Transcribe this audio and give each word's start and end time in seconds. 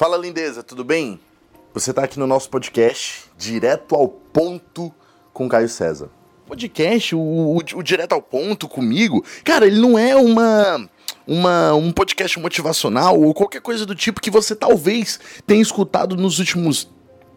Fala 0.00 0.16
lindeza, 0.16 0.62
tudo 0.62 0.82
bem? 0.82 1.20
Você 1.74 1.90
está 1.90 2.04
aqui 2.04 2.18
no 2.18 2.26
nosso 2.26 2.48
podcast, 2.48 3.24
direto 3.36 3.94
ao 3.94 4.08
ponto 4.08 4.90
com 5.30 5.46
Caio 5.46 5.68
César. 5.68 6.08
Podcast, 6.46 7.14
o, 7.14 7.20
o, 7.20 7.56
o 7.58 7.82
direto 7.82 8.14
ao 8.14 8.22
ponto 8.22 8.66
comigo, 8.66 9.22
cara, 9.44 9.66
ele 9.66 9.78
não 9.78 9.98
é 9.98 10.16
uma 10.16 10.88
uma, 11.26 11.74
um 11.74 11.92
podcast 11.92 12.40
motivacional 12.40 13.20
ou 13.20 13.34
qualquer 13.34 13.60
coisa 13.60 13.84
do 13.84 13.94
tipo 13.94 14.22
que 14.22 14.30
você 14.30 14.56
talvez 14.56 15.20
tenha 15.46 15.60
escutado 15.60 16.16
nos 16.16 16.38
últimos 16.38 16.88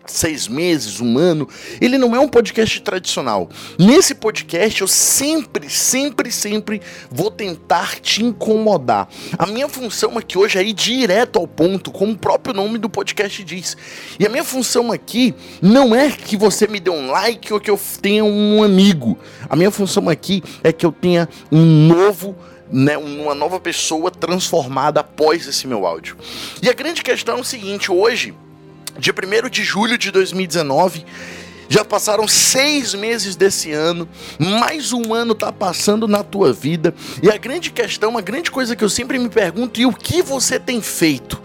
seis 0.06 0.48
meses, 0.48 1.00
um 1.00 1.18
ano. 1.18 1.48
Ele 1.80 1.98
não 1.98 2.16
é 2.16 2.20
um 2.20 2.28
podcast 2.28 2.82
tradicional. 2.82 3.50
Nesse 3.80 4.16
podcast 4.16 4.82
eu 4.82 4.88
sempre, 4.88 5.70
sempre, 5.70 6.32
sempre 6.32 6.82
vou 7.10 7.32
tentar 7.32 8.00
te 8.00 8.24
incomodar. 8.24 9.08
A 9.38 9.46
minha 9.46 9.68
função 9.70 10.18
aqui 10.18 10.38
hoje 10.38 10.58
é 10.58 10.64
ir 10.64 10.74
direto 10.74 11.40
ao 11.40 11.48
ponto, 11.48 11.92
como 11.92 12.14
o 12.14 12.18
próprio 12.18 12.54
nome 12.54 12.78
do 12.78 12.90
podcast 12.90 13.44
diz. 13.44 13.78
E 14.20 14.26
a 14.26 14.30
minha 14.30 14.44
função 14.44 14.92
aqui 14.92 15.34
não 15.62 15.96
é 15.96 16.12
que 16.12 16.36
você 16.36 16.68
me 16.68 16.80
dê 16.80 16.90
um 16.90 17.10
like 17.12 17.54
ou 17.54 17.60
que 17.60 17.70
eu 17.70 17.80
tenha 18.02 18.24
um 18.24 18.64
amigo. 18.64 19.18
A 19.50 19.56
minha 19.56 19.72
função 19.72 20.10
aqui 20.10 20.44
é 20.64 20.72
que 20.72 20.86
eu 20.86 20.92
tenha 20.92 21.30
um 21.52 21.64
novo 21.88 22.36
né, 22.72 22.98
uma 22.98 23.36
nova 23.36 23.60
pessoa 23.60 24.10
transformada 24.10 25.02
após 25.02 25.48
esse 25.48 25.68
meu 25.68 25.86
áudio. 25.86 26.18
E 26.62 26.68
a 26.68 26.74
grande 26.74 27.04
questão 27.04 27.38
é 27.38 27.42
o 27.42 27.44
seguinte: 27.44 27.92
hoje 27.92 28.34
dia 28.98 29.14
1 29.14 29.50
de 29.50 29.64
julho 29.64 29.98
de 29.98 30.12
2019. 30.12 31.06
Já 31.70 31.84
passaram 31.84 32.28
seis 32.28 32.94
meses 32.94 33.36
desse 33.36 33.72
ano, 33.72 34.08
mais 34.38 34.94
um 34.94 35.14
ano 35.14 35.32
está 35.32 35.52
passando 35.52 36.08
na 36.08 36.24
tua 36.24 36.54
vida, 36.54 36.94
e 37.22 37.32
a 37.32 37.38
grande 37.38 37.72
questão, 37.72 38.18
a 38.18 38.22
grande 38.22 38.52
coisa 38.52 38.76
que 38.76 38.84
eu 38.84 38.90
sempre 38.90 39.18
me 39.18 39.30
pergunto, 39.30 39.80
e 39.80 39.86
o 39.86 39.94
que 39.94 40.22
você 40.22 40.60
tem 40.60 40.82
feito? 40.82 41.42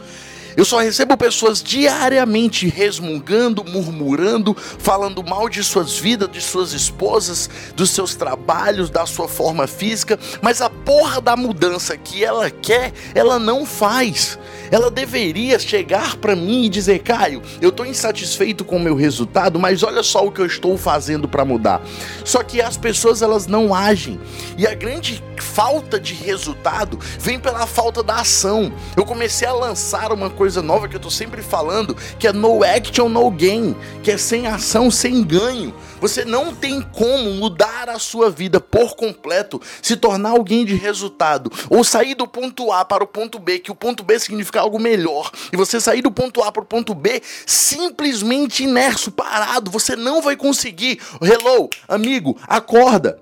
Eu 0.58 0.64
só 0.64 0.80
recebo 0.80 1.16
pessoas 1.16 1.62
diariamente 1.62 2.68
resmungando, 2.68 3.64
murmurando, 3.64 4.56
falando 4.56 5.22
mal 5.22 5.48
de 5.48 5.62
suas 5.62 5.96
vidas, 5.96 6.28
de 6.28 6.40
suas 6.40 6.72
esposas, 6.72 7.48
dos 7.77 7.90
seus 7.90 8.16
trabalhos, 8.16 8.90
da 8.90 9.06
sua 9.06 9.28
forma 9.28 9.68
física, 9.68 10.18
mas 10.42 10.60
a 10.60 10.68
porra 10.68 11.20
da 11.20 11.36
mudança 11.36 11.96
que 11.96 12.24
ela 12.24 12.50
quer, 12.50 12.92
ela 13.14 13.38
não 13.38 13.64
faz. 13.64 14.36
Ela 14.70 14.91
deveria 14.91 15.58
chegar 15.58 16.16
para 16.16 16.36
mim 16.36 16.64
e 16.64 16.69
dizer: 16.69 17.00
Caio, 17.00 17.42
eu 17.61 17.70
estou 17.70 17.86
insatisfeito 17.86 18.64
com 18.64 18.77
o 18.77 18.80
meu 18.80 18.94
resultado, 18.94 19.58
mas 19.58 19.83
olha 19.83 20.02
só 20.02 20.27
o 20.27 20.33
que 20.33 20.41
eu 20.41 20.47
estou 20.47 20.77
fazendo 20.77 21.28
para 21.28 21.44
mudar. 21.44 21.80
Só 22.24 22.42
que 22.42 22.61
as 22.61 22.77
pessoas 22.77 23.22
elas 23.22 23.46
não 23.46 23.74
agem 23.74 24.20
e 24.56 24.66
a 24.66 24.74
grande 24.74 25.22
falta 25.39 25.98
de 25.98 26.14
resultado 26.14 26.98
vem 27.19 27.39
pela 27.39 27.66
falta 27.66 28.02
da 28.02 28.16
ação. 28.16 28.72
Eu 28.96 29.05
comecei 29.05 29.46
a 29.46 29.52
lançar 29.52 30.12
uma 30.12 30.30
coisa 30.30 30.62
nova 30.62 30.89
que 30.89 30.94
eu 30.94 30.98
estou 30.98 31.11
sempre 31.11 31.42
falando, 31.42 31.96
que 32.19 32.27
é 32.27 32.33
no 32.33 32.62
action, 32.62 33.08
no 33.08 33.30
gain, 33.30 33.74
que 34.02 34.11
é 34.11 34.16
sem 34.16 34.46
ação, 34.46 34.91
sem 34.91 35.22
ganho. 35.22 35.74
Você 36.00 36.24
não 36.24 36.54
tem 36.54 36.80
como 36.80 37.32
mudar 37.34 37.88
a 37.88 37.98
sua 37.98 38.30
vida 38.30 38.60
por 38.60 38.94
completo, 38.94 39.60
se 39.82 39.96
tornar 39.96 40.30
alguém 40.30 40.64
de 40.64 40.74
resultado, 40.74 41.50
ou 41.68 41.82
sair 41.82 42.14
do 42.14 42.27
ponto 42.27 42.72
A 42.72 42.84
para 42.84 43.02
o 43.02 43.06
ponto 43.06 43.38
B, 43.38 43.58
que 43.58 43.70
o 43.70 43.74
ponto 43.74 44.02
B 44.02 44.18
significa 44.18 44.60
algo 44.60 44.78
melhor, 44.78 45.30
e 45.52 45.56
você 45.56 45.80
sair 45.80 46.02
do 46.02 46.10
ponto 46.10 46.42
A 46.42 46.52
para 46.52 46.62
o 46.62 46.66
ponto 46.66 46.94
B 46.94 47.20
simplesmente 47.46 48.64
inerso, 48.64 49.10
parado, 49.10 49.70
você 49.70 49.96
não 49.96 50.22
vai 50.22 50.36
conseguir. 50.36 51.00
Hello, 51.20 51.68
amigo, 51.88 52.36
acorda. 52.46 53.18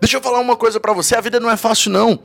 Deixa 0.00 0.16
eu 0.16 0.22
falar 0.22 0.40
uma 0.40 0.56
coisa 0.56 0.78
para 0.78 0.92
você, 0.92 1.16
a 1.16 1.20
vida 1.20 1.40
não 1.40 1.50
é 1.50 1.56
fácil 1.56 1.90
não 1.90 2.20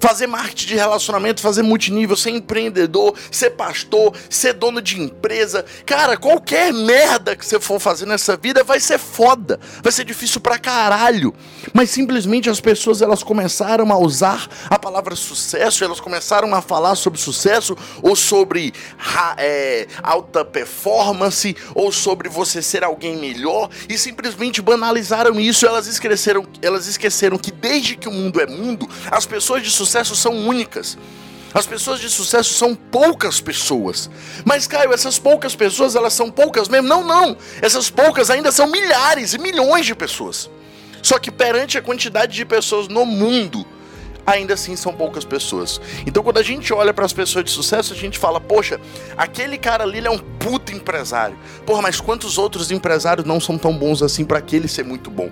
fazer 0.00 0.26
marketing 0.26 0.68
de 0.68 0.76
relacionamento, 0.76 1.42
fazer 1.42 1.62
multinível, 1.62 2.16
ser 2.16 2.30
empreendedor, 2.30 3.14
ser 3.30 3.50
pastor, 3.50 4.14
ser 4.30 4.54
dono 4.54 4.80
de 4.80 4.98
empresa. 4.98 5.64
Cara, 5.84 6.16
qualquer 6.16 6.72
merda 6.72 7.36
que 7.36 7.44
você 7.44 7.60
for 7.60 7.78
fazer 7.78 8.06
nessa 8.06 8.36
vida 8.36 8.64
vai 8.64 8.80
ser 8.80 8.98
foda, 8.98 9.60
vai 9.82 9.92
ser 9.92 10.04
difícil 10.04 10.40
pra 10.40 10.58
caralho. 10.58 11.34
Mas 11.74 11.90
simplesmente 11.90 12.48
as 12.48 12.60
pessoas 12.60 13.02
elas 13.02 13.22
começaram 13.22 13.92
a 13.92 13.98
usar 13.98 14.48
a 14.70 14.78
palavra 14.78 15.14
sucesso, 15.14 15.84
elas 15.84 16.00
começaram 16.00 16.54
a 16.54 16.62
falar 16.62 16.94
sobre 16.94 17.20
sucesso 17.20 17.76
ou 18.02 18.16
sobre 18.16 18.72
é, 19.36 19.86
alta 20.02 20.44
performance 20.44 21.54
ou 21.74 21.92
sobre 21.92 22.28
você 22.28 22.62
ser 22.62 22.82
alguém 22.82 23.18
melhor 23.18 23.68
e 23.86 23.98
simplesmente 23.98 24.62
banalizaram 24.62 25.38
isso. 25.38 25.66
Elas 25.66 25.86
esqueceram, 25.86 26.46
elas 26.62 26.86
esqueceram 26.86 27.36
que 27.36 27.50
desde 27.50 27.96
que 27.96 28.08
o 28.08 28.12
mundo 28.12 28.40
é 28.40 28.46
mundo, 28.46 28.88
as 29.10 29.26
pessoas 29.26 29.62
de 29.62 29.70
sucesso 29.70 29.89
sucesso 29.90 30.14
são 30.14 30.46
únicas. 30.46 30.96
As 31.52 31.66
pessoas 31.66 31.98
de 31.98 32.08
sucesso 32.08 32.54
são 32.54 32.76
poucas 32.76 33.40
pessoas. 33.40 34.08
Mas, 34.44 34.68
Caio, 34.68 34.92
essas 34.92 35.18
poucas 35.18 35.56
pessoas, 35.56 35.96
elas 35.96 36.12
são 36.12 36.30
poucas 36.30 36.68
mesmo? 36.68 36.86
Não, 36.86 37.04
não. 37.04 37.36
Essas 37.60 37.90
poucas 37.90 38.30
ainda 38.30 38.52
são 38.52 38.68
milhares 38.68 39.34
e 39.34 39.38
milhões 39.38 39.84
de 39.84 39.94
pessoas. 39.96 40.48
Só 41.02 41.18
que 41.18 41.30
perante 41.30 41.76
a 41.76 41.82
quantidade 41.82 42.34
de 42.34 42.44
pessoas 42.44 42.86
no 42.86 43.04
mundo, 43.04 43.66
ainda 44.32 44.54
assim 44.54 44.76
são 44.76 44.92
poucas 44.92 45.24
pessoas. 45.24 45.80
Então 46.06 46.22
quando 46.22 46.38
a 46.38 46.42
gente 46.42 46.72
olha 46.72 46.92
para 46.92 47.04
as 47.04 47.12
pessoas 47.12 47.44
de 47.44 47.50
sucesso, 47.50 47.92
a 47.92 47.96
gente 47.96 48.18
fala, 48.18 48.40
poxa, 48.40 48.80
aquele 49.16 49.58
cara 49.58 49.84
ali 49.84 50.04
é 50.04 50.10
um 50.10 50.18
puto 50.18 50.72
empresário. 50.72 51.36
Porra, 51.66 51.82
mas 51.82 52.00
quantos 52.00 52.38
outros 52.38 52.70
empresários 52.70 53.26
não 53.26 53.40
são 53.40 53.58
tão 53.58 53.76
bons 53.76 54.02
assim 54.02 54.24
para 54.24 54.38
aquele 54.38 54.68
ser 54.68 54.84
muito 54.84 55.10
bom? 55.10 55.30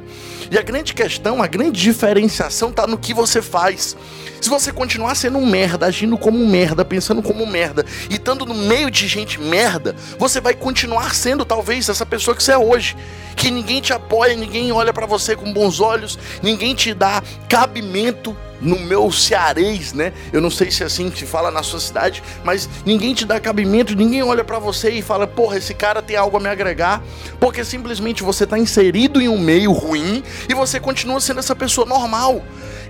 E 0.50 0.58
a 0.58 0.62
grande 0.62 0.94
questão, 0.94 1.42
a 1.42 1.46
grande 1.46 1.80
diferenciação 1.80 2.72
tá 2.72 2.86
no 2.86 2.98
que 2.98 3.14
você 3.14 3.40
faz. 3.40 3.96
Se 4.40 4.48
você 4.48 4.72
continuar 4.72 5.14
sendo 5.14 5.38
um 5.38 5.46
merda, 5.46 5.86
agindo 5.86 6.16
como 6.16 6.38
um 6.38 6.48
merda, 6.48 6.84
pensando 6.84 7.22
como 7.22 7.42
um 7.42 7.46
merda 7.46 7.84
e 8.08 8.14
estando 8.14 8.46
no 8.46 8.54
meio 8.54 8.90
de 8.90 9.08
gente 9.08 9.40
merda, 9.40 9.96
você 10.18 10.40
vai 10.40 10.54
continuar 10.54 11.14
sendo 11.14 11.44
talvez 11.44 11.88
essa 11.88 12.06
pessoa 12.06 12.36
que 12.36 12.42
você 12.42 12.52
é 12.52 12.58
hoje. 12.58 12.96
Que 13.34 13.50
ninguém 13.50 13.80
te 13.80 13.92
apoia, 13.92 14.34
ninguém 14.34 14.72
olha 14.72 14.92
para 14.92 15.06
você 15.06 15.34
com 15.36 15.52
bons 15.52 15.80
olhos, 15.80 16.18
ninguém 16.42 16.74
te 16.74 16.92
dá 16.94 17.22
cabimento 17.48 18.36
no 18.60 18.78
meu 18.78 19.10
cearês, 19.12 19.92
né? 19.92 20.12
Eu 20.32 20.40
não 20.40 20.50
sei 20.50 20.70
se 20.70 20.82
é 20.82 20.86
assim 20.86 21.10
que 21.10 21.18
se 21.18 21.26
fala 21.26 21.50
na 21.50 21.62
sua 21.62 21.80
cidade, 21.80 22.22
mas 22.44 22.68
ninguém 22.84 23.14
te 23.14 23.24
dá 23.24 23.38
cabimento, 23.38 23.94
ninguém 23.94 24.22
olha 24.22 24.44
para 24.44 24.58
você 24.58 24.90
e 24.90 25.02
fala, 25.02 25.26
porra, 25.26 25.58
esse 25.58 25.74
cara 25.74 26.02
tem 26.02 26.16
algo 26.16 26.36
a 26.36 26.40
me 26.40 26.48
agregar, 26.48 27.02
porque 27.38 27.64
simplesmente 27.64 28.22
você 28.22 28.46
tá 28.46 28.58
inserido 28.58 29.20
em 29.20 29.28
um 29.28 29.38
meio 29.38 29.72
ruim 29.72 30.22
e 30.48 30.54
você 30.54 30.80
continua 30.80 31.20
sendo 31.20 31.40
essa 31.40 31.54
pessoa 31.54 31.86
normal. 31.86 32.42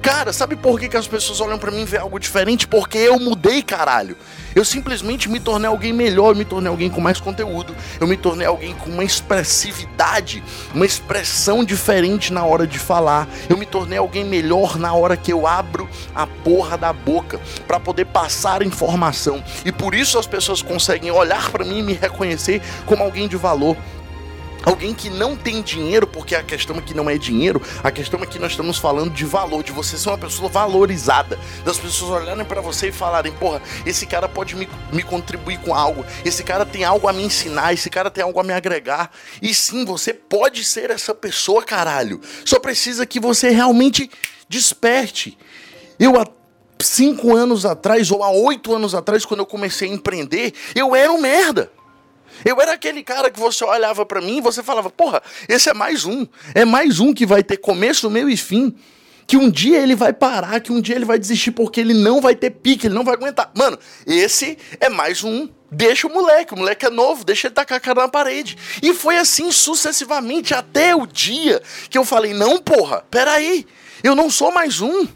Cara, 0.03 0.33
sabe 0.33 0.57
por 0.57 0.79
que, 0.79 0.89
que 0.89 0.97
as 0.97 1.07
pessoas 1.07 1.41
olham 1.41 1.59
para 1.59 1.71
mim 1.71 1.83
e 1.83 1.85
vê 1.85 1.99
algo 1.99 2.19
diferente? 2.19 2.67
Porque 2.67 2.99
eu 2.99 3.19
mudei, 3.19 3.63
caralho. 3.63 4.17
Eu 4.55 4.65
simplesmente 4.65 5.29
me 5.29 5.39
tornei 5.39 5.69
alguém 5.69 5.93
melhor, 5.93 6.31
eu 6.31 6.37
me 6.37 6.45
tornei 6.45 6.69
alguém 6.69 6.91
com 6.91 7.01
mais 7.01 7.21
conteúdo, 7.21 7.75
eu 8.01 8.07
me 8.07 8.17
tornei 8.17 8.47
alguém 8.47 8.75
com 8.75 8.91
uma 8.91 9.05
expressividade, 9.05 10.43
uma 10.75 10.87
expressão 10.87 11.63
diferente 11.65 12.33
na 12.33 12.45
hora 12.45 12.67
de 12.67 12.79
falar. 12.79 13.29
Eu 13.49 13.57
me 13.57 13.67
tornei 13.67 13.99
alguém 13.99 14.25
melhor 14.25 14.79
na 14.79 14.95
hora 14.95 15.17
que 15.17 15.33
eu 15.33 15.47
abro 15.47 15.89
a 16.15 16.27
porra 16.27 16.77
da 16.79 16.93
boca 16.93 17.41
para 17.67 17.79
poder 17.79 18.07
passar 18.07 18.63
informação. 18.63 19.43
E 19.65 19.71
por 19.71 19.95
isso 19.95 20.19
as 20.19 20.27
pessoas 20.27 20.63
conseguem 20.63 21.11
olhar 21.11 21.51
para 21.51 21.65
mim 21.65 21.79
e 21.79 21.83
me 21.83 21.93
reconhecer 21.93 22.63
como 22.87 23.03
alguém 23.03 23.29
de 23.29 23.37
valor. 23.37 23.77
Alguém 24.69 24.93
que 24.93 25.09
não 25.09 25.35
tem 25.35 25.63
dinheiro, 25.63 26.07
porque 26.07 26.35
a 26.35 26.43
questão 26.43 26.77
aqui 26.77 26.93
não 26.93 27.09
é 27.09 27.17
dinheiro, 27.17 27.63
a 27.83 27.91
questão 27.91 28.23
é 28.23 28.27
que 28.27 28.39
nós 28.39 28.51
estamos 28.51 28.77
falando 28.77 29.11
de 29.11 29.25
valor, 29.25 29.63
de 29.63 29.73
você 29.73 29.97
ser 29.97 30.11
uma 30.11 30.19
pessoa 30.19 30.47
valorizada, 30.51 31.39
das 31.65 31.79
pessoas 31.79 32.23
olharem 32.23 32.45
para 32.45 32.61
você 32.61 32.89
e 32.89 32.93
falarem: 32.93 33.33
porra, 33.33 33.63
esse 33.87 34.05
cara 34.05 34.29
pode 34.29 34.55
me, 34.55 34.69
me 34.93 35.03
contribuir 35.03 35.59
com 35.61 35.75
algo, 35.75 36.05
esse 36.23 36.45
cara 36.45 36.67
tem 36.67 36.85
algo 36.85 37.09
a 37.09 37.15
me 37.15 37.23
ensinar, 37.23 37.73
esse 37.73 37.89
cara 37.89 38.11
tem 38.11 38.23
algo 38.23 38.39
a 38.39 38.45
me 38.45 38.53
agregar. 38.53 39.11
E 39.41 39.55
sim, 39.55 39.87
você 39.87 40.13
pode 40.13 40.63
ser 40.63 40.91
essa 40.91 41.15
pessoa, 41.15 41.63
caralho. 41.63 42.21
Só 42.45 42.61
precisa 42.61 43.07
que 43.07 43.19
você 43.19 43.49
realmente 43.49 44.11
desperte. 44.51 45.39
Eu 45.99 46.21
há 46.21 46.27
cinco 46.79 47.35
anos 47.35 47.65
atrás, 47.65 48.11
ou 48.11 48.23
há 48.23 48.31
oito 48.31 48.75
anos 48.75 48.95
atrás, 48.95 49.25
quando 49.25 49.41
eu 49.41 49.47
comecei 49.47 49.89
a 49.89 49.95
empreender, 49.95 50.53
eu 50.75 50.95
era 50.95 51.11
um 51.11 51.23
merda. 51.23 51.73
Eu 52.45 52.61
era 52.61 52.73
aquele 52.73 53.03
cara 53.03 53.31
que 53.31 53.39
você 53.39 53.65
olhava 53.65 54.05
para 54.05 54.21
mim 54.21 54.39
e 54.39 54.41
você 54.41 54.63
falava: 54.63 54.91
porra, 54.91 55.23
esse 55.49 55.69
é 55.69 55.75
mais 55.75 56.05
um. 56.05 56.27
É 56.55 56.65
mais 56.65 57.01
um 57.01 57.13
que 57.13 57.27
vai 57.27 57.43
ter 57.43 57.57
começo, 57.57 58.11
meio 58.11 58.29
e 58.29 58.37
fim. 58.37 58.75
Que 59.27 59.37
um 59.37 59.51
dia 59.51 59.79
ele 59.79 59.95
vai 59.95 60.13
parar, 60.13 60.59
que 60.61 60.73
um 60.73 60.81
dia 60.81 60.95
ele 60.95 61.05
vai 61.05 61.19
desistir 61.19 61.51
porque 61.51 61.81
ele 61.81 61.93
não 61.93 62.21
vai 62.21 62.35
ter 62.35 62.51
pique, 62.51 62.87
ele 62.87 62.95
não 62.95 63.05
vai 63.05 63.15
aguentar. 63.15 63.51
Mano, 63.55 63.79
esse 64.07 64.57
é 64.81 64.89
mais 64.89 65.23
um. 65.23 65.49
Deixa 65.71 66.07
o 66.07 66.11
moleque, 66.11 66.55
o 66.55 66.57
moleque 66.57 66.87
é 66.87 66.91
novo, 66.91 67.25
deixa 67.25 67.47
ele 67.47 67.55
tacar 67.55 67.77
a 67.77 67.81
cara 67.81 68.01
na 68.03 68.09
parede. 68.09 68.57
E 68.83 68.95
foi 68.95 69.19
assim 69.19 69.53
sucessivamente 69.53 70.55
até 70.55 70.97
o 70.97 71.07
dia 71.07 71.61
que 71.91 71.99
eu 71.99 72.07
falei: 72.07 72.33
não, 72.33 72.59
porra, 72.59 73.05
peraí, 73.11 73.67
eu 74.03 74.15
não 74.15 74.31
sou 74.31 74.51
mais 74.51 74.81
um. 74.81 75.07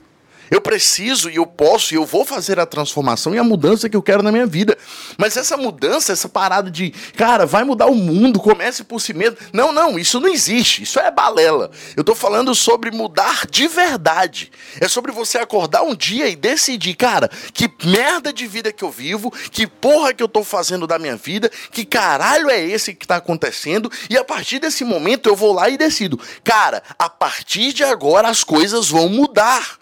Eu 0.53 0.61
preciso 0.61 1.31
e 1.31 1.37
eu 1.37 1.47
posso 1.47 1.95
e 1.95 1.97
eu 1.97 2.05
vou 2.05 2.27
fazer 2.27 2.61
a 2.61 2.67
transformação 2.67 3.35
e 3.35 3.39
a 3.39 3.43
mudança 3.43 3.89
que 3.89 3.97
eu 3.97 4.03
quero 4.03 4.23
na 4.23 4.31
minha 4.31 4.45
vida. 4.45 4.77
Mas 5.17 5.35
essa 5.35 5.57
mudança, 5.57 6.13
essa 6.13 6.29
parada 6.29 6.71
de, 6.71 6.91
cara, 7.17 7.47
vai 7.47 7.65
mudar 7.65 7.87
o 7.87 7.95
mundo, 7.95 8.39
comece 8.39 8.85
por 8.85 9.01
si 9.01 9.15
mesmo. 9.15 9.39
Não, 9.51 9.73
não, 9.73 9.99
isso 9.99 10.21
não 10.21 10.29
existe. 10.29 10.83
Isso 10.83 11.01
é 11.01 11.11
balela. 11.11 11.71
Eu 11.97 12.05
tô 12.05 12.15
falando 12.15 12.55
sobre 12.55 12.91
mudar 12.91 13.47
de 13.47 13.67
verdade. 13.67 14.53
É 14.79 14.87
sobre 14.89 15.11
você 15.11 15.39
acordar 15.39 15.85
um 15.85 15.95
dia 15.95 16.29
e 16.29 16.37
decidir, 16.37 16.97
cara, 16.97 17.31
que 17.55 17.71
merda 17.83 18.31
de 18.31 18.47
vida 18.47 18.71
que 18.71 18.85
eu 18.85 18.91
vivo, 18.91 19.31
que 19.51 19.67
porra 19.67 20.13
que 20.13 20.23
eu 20.23 20.29
tô 20.29 20.45
fazendo 20.45 20.87
da 20.87 20.99
minha 20.99 21.17
vida, 21.17 21.51
que 21.71 21.83
caralho 21.83 22.51
é 22.51 22.63
esse 22.63 22.93
que 22.93 23.07
tá 23.07 23.17
acontecendo, 23.17 23.91
e 24.11 24.19
a 24.19 24.25
partir 24.25 24.59
desse 24.59 24.85
momento 24.85 25.31
eu 25.31 25.35
vou 25.35 25.55
lá 25.55 25.71
e 25.71 25.79
decido, 25.79 26.21
cara, 26.45 26.83
a 26.99 27.09
partir 27.09 27.73
de 27.73 27.83
agora 27.83 28.29
as 28.29 28.45
coisas 28.45 28.91
vão 28.91 29.09
mudar. 29.09 29.81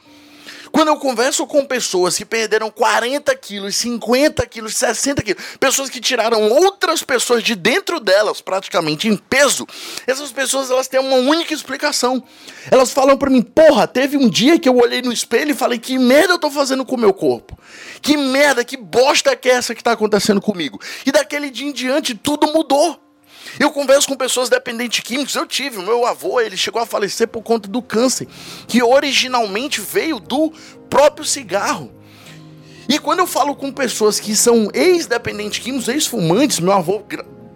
Quando 0.73 0.89
eu 0.89 0.97
converso 0.97 1.47
com 1.47 1.65
pessoas 1.65 2.17
que 2.17 2.25
perderam 2.25 2.71
40 2.71 3.35
quilos, 3.37 3.77
50 3.77 4.47
quilos, 4.47 4.77
60 4.77 5.23
quilos, 5.23 5.43
pessoas 5.59 5.91
que 5.91 6.01
tiraram 6.01 6.49
outras 6.51 7.03
pessoas 7.03 7.43
de 7.43 7.55
dentro 7.55 7.99
delas, 7.99 8.41
praticamente 8.41 9.09
em 9.09 9.17
peso, 9.17 9.67
essas 10.07 10.31
pessoas 10.31 10.71
elas 10.71 10.89
têm 10.89 11.01
uma 11.01 11.17
única 11.17 11.53
explicação. 11.53 12.23
Elas 12.71 12.93
falam 12.93 13.17
para 13.17 13.31
mim, 13.31 13.43
porra, 13.43 13.87
teve 13.87 14.17
um 14.17 14.29
dia 14.29 14.59
que 14.59 14.69
eu 14.69 14.77
olhei 14.77 15.03
no 15.03 15.13
espelho 15.13 15.51
e 15.51 15.55
falei, 15.55 15.79
que 15.79 15.99
merda 15.99 16.35
eu 16.35 16.39
tô 16.39 16.51
fazendo 16.51 16.85
com 16.85 16.95
o 16.95 17.01
meu 17.01 17.13
corpo? 17.13 17.59
Que 18.01 18.17
merda, 18.17 18.65
que 18.65 18.77
bosta 18.77 19.35
que 19.37 19.49
é 19.49 19.53
essa 19.53 19.75
que 19.75 19.83
tá 19.83 19.93
acontecendo 19.93 20.41
comigo? 20.41 20.81
E 21.05 21.13
daquele 21.13 21.51
dia 21.51 21.69
em 21.69 21.73
diante 21.73 22.15
tudo 22.15 22.47
mudou. 22.53 23.10
Eu 23.59 23.71
converso 23.71 24.09
com 24.09 24.17
pessoas 24.17 24.49
dependentes 24.49 25.01
químicos. 25.01 25.35
Eu 25.35 25.47
tive, 25.47 25.79
o 25.79 25.83
meu 25.83 26.07
avô, 26.07 26.41
ele 26.41 26.57
chegou 26.57 26.81
a 26.81 26.87
falecer 26.87 27.29
por 27.29 27.43
conta 27.43 27.69
do 27.69 27.83
câncer, 27.83 28.29
que 28.67 28.83
originalmente 28.83 29.81
veio 29.81 30.21
do 30.21 30.53
próprio 30.89 31.25
cigarro. 31.25 31.93
E 32.89 32.99
quando 32.99 33.21
eu 33.21 33.27
falo 33.27 33.55
com 33.55 33.73
pessoas 33.73 34.19
que 34.19 34.35
são 34.35 34.69
ex-dependentes 34.75 35.61
químicos, 35.61 35.89
ex-fumantes, 35.89 36.59
meu 36.59 36.73
avô 36.73 37.03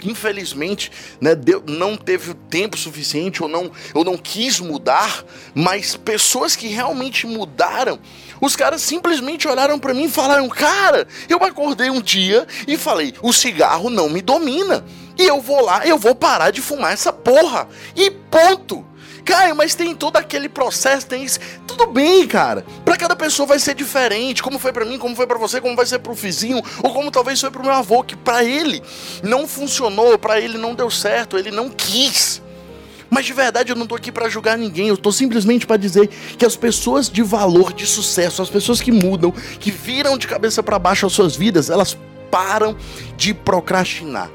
infelizmente, 0.04 0.92
né, 1.20 1.34
deu, 1.34 1.62
não 1.66 1.96
teve 1.96 2.30
o 2.30 2.34
tempo 2.34 2.76
suficiente 2.76 3.42
ou 3.42 3.48
não, 3.48 3.70
ou 3.92 4.04
não 4.04 4.16
quis 4.16 4.60
mudar, 4.60 5.24
mas 5.54 5.96
pessoas 5.96 6.54
que 6.54 6.68
realmente 6.68 7.26
mudaram, 7.26 7.98
os 8.40 8.54
caras 8.54 8.82
simplesmente 8.82 9.48
olharam 9.48 9.78
para 9.78 9.94
mim 9.94 10.04
e 10.04 10.10
falaram: 10.10 10.48
"Cara, 10.48 11.06
eu 11.28 11.42
acordei 11.42 11.90
um 11.90 12.00
dia 12.00 12.46
e 12.66 12.76
falei: 12.76 13.14
"O 13.22 13.32
cigarro 13.32 13.88
não 13.88 14.08
me 14.08 14.20
domina". 14.20 14.84
E 15.16 15.22
eu 15.22 15.40
vou 15.40 15.64
lá, 15.64 15.86
eu 15.86 15.98
vou 15.98 16.14
parar 16.14 16.50
de 16.50 16.60
fumar 16.60 16.92
essa 16.92 17.12
porra. 17.12 17.68
E 17.94 18.10
ponto. 18.10 18.84
Caio, 19.24 19.56
mas 19.56 19.74
tem 19.74 19.94
todo 19.94 20.16
aquele 20.18 20.50
processo, 20.50 21.06
tem 21.06 21.24
isso. 21.24 21.38
Tudo 21.66 21.86
bem, 21.86 22.26
cara. 22.26 22.64
Para 22.84 22.96
cada 22.96 23.16
pessoa 23.16 23.46
vai 23.46 23.58
ser 23.58 23.74
diferente. 23.74 24.42
Como 24.42 24.58
foi 24.58 24.70
para 24.70 24.84
mim, 24.84 24.98
como 24.98 25.16
foi 25.16 25.26
para 25.26 25.38
você, 25.38 25.60
como 25.60 25.74
vai 25.74 25.86
ser 25.86 26.00
pro 26.00 26.12
vizinho, 26.12 26.62
ou 26.82 26.92
como 26.92 27.10
talvez 27.10 27.40
foi 27.40 27.50
pro 27.50 27.62
meu 27.62 27.72
avô, 27.72 28.02
que 28.02 28.14
para 28.14 28.44
ele 28.44 28.82
não 29.22 29.46
funcionou, 29.46 30.18
para 30.18 30.38
ele 30.38 30.58
não 30.58 30.74
deu 30.74 30.90
certo, 30.90 31.38
ele 31.38 31.50
não 31.50 31.70
quis. 31.70 32.42
Mas 33.08 33.24
de 33.24 33.32
verdade 33.32 33.70
eu 33.70 33.76
não 33.76 33.86
tô 33.86 33.94
aqui 33.94 34.12
para 34.12 34.28
julgar 34.28 34.58
ninguém, 34.58 34.88
eu 34.88 34.96
tô 34.96 35.12
simplesmente 35.12 35.66
para 35.66 35.76
dizer 35.76 36.08
que 36.08 36.44
as 36.44 36.56
pessoas 36.56 37.08
de 37.08 37.22
valor, 37.22 37.72
de 37.72 37.86
sucesso, 37.86 38.42
as 38.42 38.50
pessoas 38.50 38.80
que 38.80 38.90
mudam, 38.90 39.30
que 39.30 39.70
viram 39.70 40.18
de 40.18 40.26
cabeça 40.26 40.62
para 40.62 40.78
baixo 40.78 41.06
as 41.06 41.12
suas 41.12 41.36
vidas, 41.36 41.70
elas 41.70 41.96
param 42.30 42.76
de 43.16 43.32
procrastinar 43.32 44.30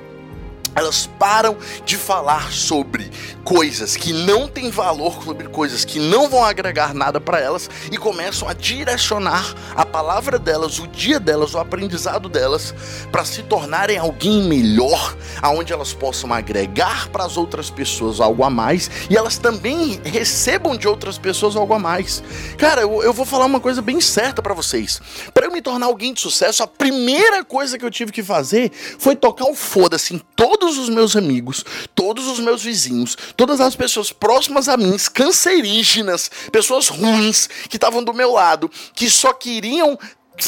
elas 0.79 1.07
param 1.19 1.57
de 1.85 1.97
falar 1.97 2.51
sobre 2.51 3.11
coisas 3.43 3.95
que 3.95 4.13
não 4.13 4.47
têm 4.47 4.69
valor, 4.69 5.23
sobre 5.23 5.47
coisas 5.47 5.83
que 5.83 5.99
não 5.99 6.29
vão 6.29 6.43
agregar 6.43 6.93
nada 6.93 7.19
para 7.19 7.39
elas 7.39 7.69
e 7.91 7.97
começam 7.97 8.47
a 8.47 8.53
direcionar 8.53 9.55
a 9.75 9.85
palavra 9.85 10.37
delas, 10.37 10.79
o 10.79 10.87
dia 10.87 11.19
delas, 11.19 11.53
o 11.53 11.57
aprendizado 11.57 12.29
delas 12.29 12.73
para 13.11 13.25
se 13.25 13.41
tornarem 13.43 13.97
alguém 13.97 14.43
melhor, 14.43 15.17
aonde 15.41 15.73
elas 15.73 15.93
possam 15.93 16.31
agregar 16.31 17.09
para 17.09 17.25
as 17.25 17.37
outras 17.37 17.69
pessoas 17.69 18.19
algo 18.19 18.43
a 18.43 18.49
mais 18.49 18.89
e 19.09 19.17
elas 19.17 19.37
também 19.37 19.99
recebam 20.03 20.77
de 20.77 20.87
outras 20.87 21.17
pessoas 21.17 21.55
algo 21.55 21.73
a 21.73 21.79
mais. 21.79 22.23
Cara, 22.57 22.81
eu, 22.81 23.01
eu 23.01 23.13
vou 23.13 23.25
falar 23.25 23.45
uma 23.45 23.59
coisa 23.59 23.81
bem 23.81 23.99
certa 23.99 24.41
para 24.41 24.53
vocês. 24.53 25.01
Para 25.33 25.47
eu 25.47 25.51
me 25.51 25.61
tornar 25.61 25.87
alguém 25.87 26.13
de 26.13 26.21
sucesso, 26.21 26.61
a 26.61 26.67
primeira 26.67 27.43
coisa 27.43 27.77
que 27.77 27.85
eu 27.85 27.91
tive 27.91 28.11
que 28.11 28.21
fazer 28.21 28.71
foi 28.99 29.15
tocar 29.15 29.45
o 29.45 29.55
foda-se 29.55 30.13
em 30.13 30.19
todos 30.35 30.68
todos 30.69 30.77
os 30.77 30.89
meus 30.89 31.15
amigos, 31.15 31.65
todos 31.95 32.27
os 32.27 32.39
meus 32.39 32.61
vizinhos, 32.61 33.17
todas 33.35 33.59
as 33.59 33.75
pessoas 33.75 34.11
próximas 34.11 34.69
a 34.69 34.77
mim, 34.77 34.95
cancerígenas, 35.11 36.29
pessoas 36.51 36.89
ruins 36.89 37.49
que 37.67 37.77
estavam 37.77 38.03
do 38.03 38.13
meu 38.13 38.33
lado, 38.33 38.69
que 38.93 39.09
só 39.09 39.33
queriam 39.33 39.97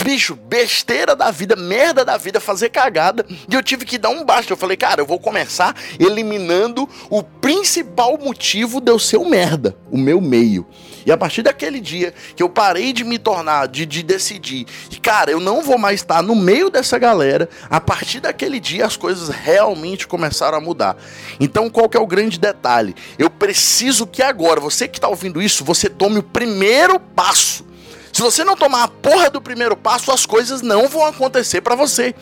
bicho, 0.06 0.36
besteira 0.36 1.16
da 1.16 1.32
vida, 1.32 1.56
merda 1.56 2.06
da 2.06 2.18
vida, 2.18 2.40
fazer 2.40 2.70
cagada. 2.70 3.26
E 3.50 3.54
eu 3.56 3.64
tive 3.64 3.84
que 3.84 3.98
dar 3.98 4.10
um 4.10 4.24
basta. 4.24 4.54
Eu 4.54 4.58
falei, 4.58 4.78
cara, 4.78 5.02
eu 5.02 5.08
vou 5.08 5.20
começar 5.20 5.76
eliminando 6.00 6.88
o 7.10 7.24
principal 7.24 8.16
motivo 8.20 8.80
de 8.80 8.92
eu 8.92 9.00
ser 9.00 9.18
um 9.18 9.28
merda, 9.28 9.76
o 9.90 9.98
meu 9.98 10.22
meio. 10.22 10.68
E 11.06 11.12
a 11.12 11.18
partir 11.18 11.42
daquele 11.42 11.80
dia 11.80 12.14
que 12.36 12.44
eu 12.44 12.50
parei 12.50 12.94
de 12.94 13.04
me 13.04 13.18
tornar, 13.18 13.68
de, 13.68 13.86
de 13.86 14.04
decidir, 14.04 14.66
cara, 15.02 15.32
eu 15.32 15.40
não 15.40 15.62
vou 15.62 15.78
mais 15.78 16.02
estar 16.02 16.22
no 16.22 16.36
meio 16.36 16.70
dessa 16.70 16.98
galera, 16.98 17.50
a 17.70 17.80
partir 17.80 18.20
daquele 18.20 18.60
dia 18.60 18.86
as 18.86 18.98
coisas 18.98 19.30
realmente 19.30 20.08
começaram 20.08 20.58
a 20.58 20.62
mudar. 20.62 20.96
Então 21.40 21.70
qual 21.70 21.90
que 21.90 21.98
é 21.98 22.00
o 22.00 22.08
grande 22.08 22.40
detalhe? 22.40 22.96
Eu 23.18 23.30
preciso 23.30 24.06
que 24.06 24.22
agora, 24.22 24.60
você 24.60 24.88
que 24.88 24.98
está 24.98 25.08
ouvindo 25.08 25.42
isso, 25.42 25.64
você 25.64 25.90
tome 25.90 26.20
o 26.20 26.24
primeiro 26.24 27.00
passo. 27.00 27.66
Se 28.12 28.22
você 28.22 28.44
não 28.44 28.56
tomar 28.56 28.84
a 28.84 28.88
porra 28.88 29.30
do 29.30 29.42
primeiro 29.42 29.76
passo, 29.76 30.12
as 30.12 30.26
coisas 30.26 30.62
não 30.62 30.88
vão 30.88 31.06
acontecer 31.06 31.62
para 31.62 31.76
você. 31.76 32.14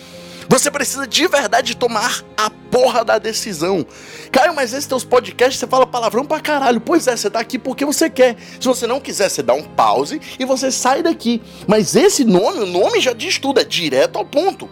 Você 0.49 0.71
precisa 0.71 1.05
de 1.05 1.27
verdade 1.27 1.77
tomar 1.77 2.23
a 2.35 2.49
porra 2.49 3.05
da 3.05 3.19
decisão. 3.19 3.85
Caio, 4.31 4.55
mas 4.55 4.73
esses 4.73 4.87
teus 4.87 5.03
podcasts 5.03 5.59
você 5.59 5.67
fala 5.67 5.85
palavrão 5.85 6.25
pra 6.25 6.39
caralho. 6.39 6.81
Pois 6.81 7.05
é, 7.05 7.15
você 7.15 7.29
tá 7.29 7.39
aqui 7.39 7.59
porque 7.59 7.85
você 7.85 8.09
quer. 8.09 8.35
Se 8.59 8.67
você 8.67 8.87
não 8.87 8.99
quiser, 8.99 9.29
você 9.29 9.43
dá 9.43 9.53
um 9.53 9.61
pause 9.61 10.19
e 10.39 10.45
você 10.45 10.71
sai 10.71 11.03
daqui. 11.03 11.39
Mas 11.67 11.95
esse 11.95 12.25
nome, 12.25 12.61
o 12.61 12.65
nome 12.65 12.99
já 12.99 13.13
diz 13.13 13.37
tudo, 13.37 13.59
é 13.59 13.63
direto 13.63 14.17
ao 14.17 14.25
ponto. 14.25 14.67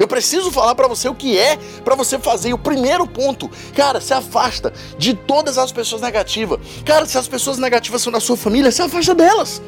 Eu 0.00 0.08
preciso 0.08 0.50
falar 0.50 0.74
para 0.74 0.88
você 0.88 1.08
o 1.08 1.14
que 1.14 1.38
é 1.38 1.56
para 1.84 1.94
você 1.94 2.18
fazer. 2.18 2.48
E 2.48 2.54
o 2.54 2.58
primeiro 2.58 3.06
ponto, 3.06 3.48
cara, 3.72 4.00
se 4.00 4.12
afasta 4.12 4.72
de 4.98 5.14
todas 5.14 5.58
as 5.58 5.70
pessoas 5.70 6.02
negativas. 6.02 6.58
Cara, 6.84 7.06
se 7.06 7.16
as 7.16 7.28
pessoas 7.28 7.56
negativas 7.56 8.02
são 8.02 8.12
da 8.12 8.18
sua 8.18 8.36
família, 8.36 8.72
se 8.72 8.82
afasta 8.82 9.14
delas. 9.14 9.62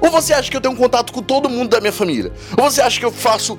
Ou 0.00 0.10
você 0.10 0.34
acha 0.34 0.50
que 0.50 0.56
eu 0.56 0.60
tenho 0.60 0.74
um 0.74 0.76
contato 0.76 1.12
com 1.12 1.22
todo 1.22 1.48
mundo 1.48 1.70
da 1.70 1.80
minha 1.80 1.92
família? 1.92 2.32
Ou 2.58 2.68
você 2.68 2.82
acha 2.82 2.98
que 2.98 3.06
eu 3.06 3.12
faço 3.12 3.56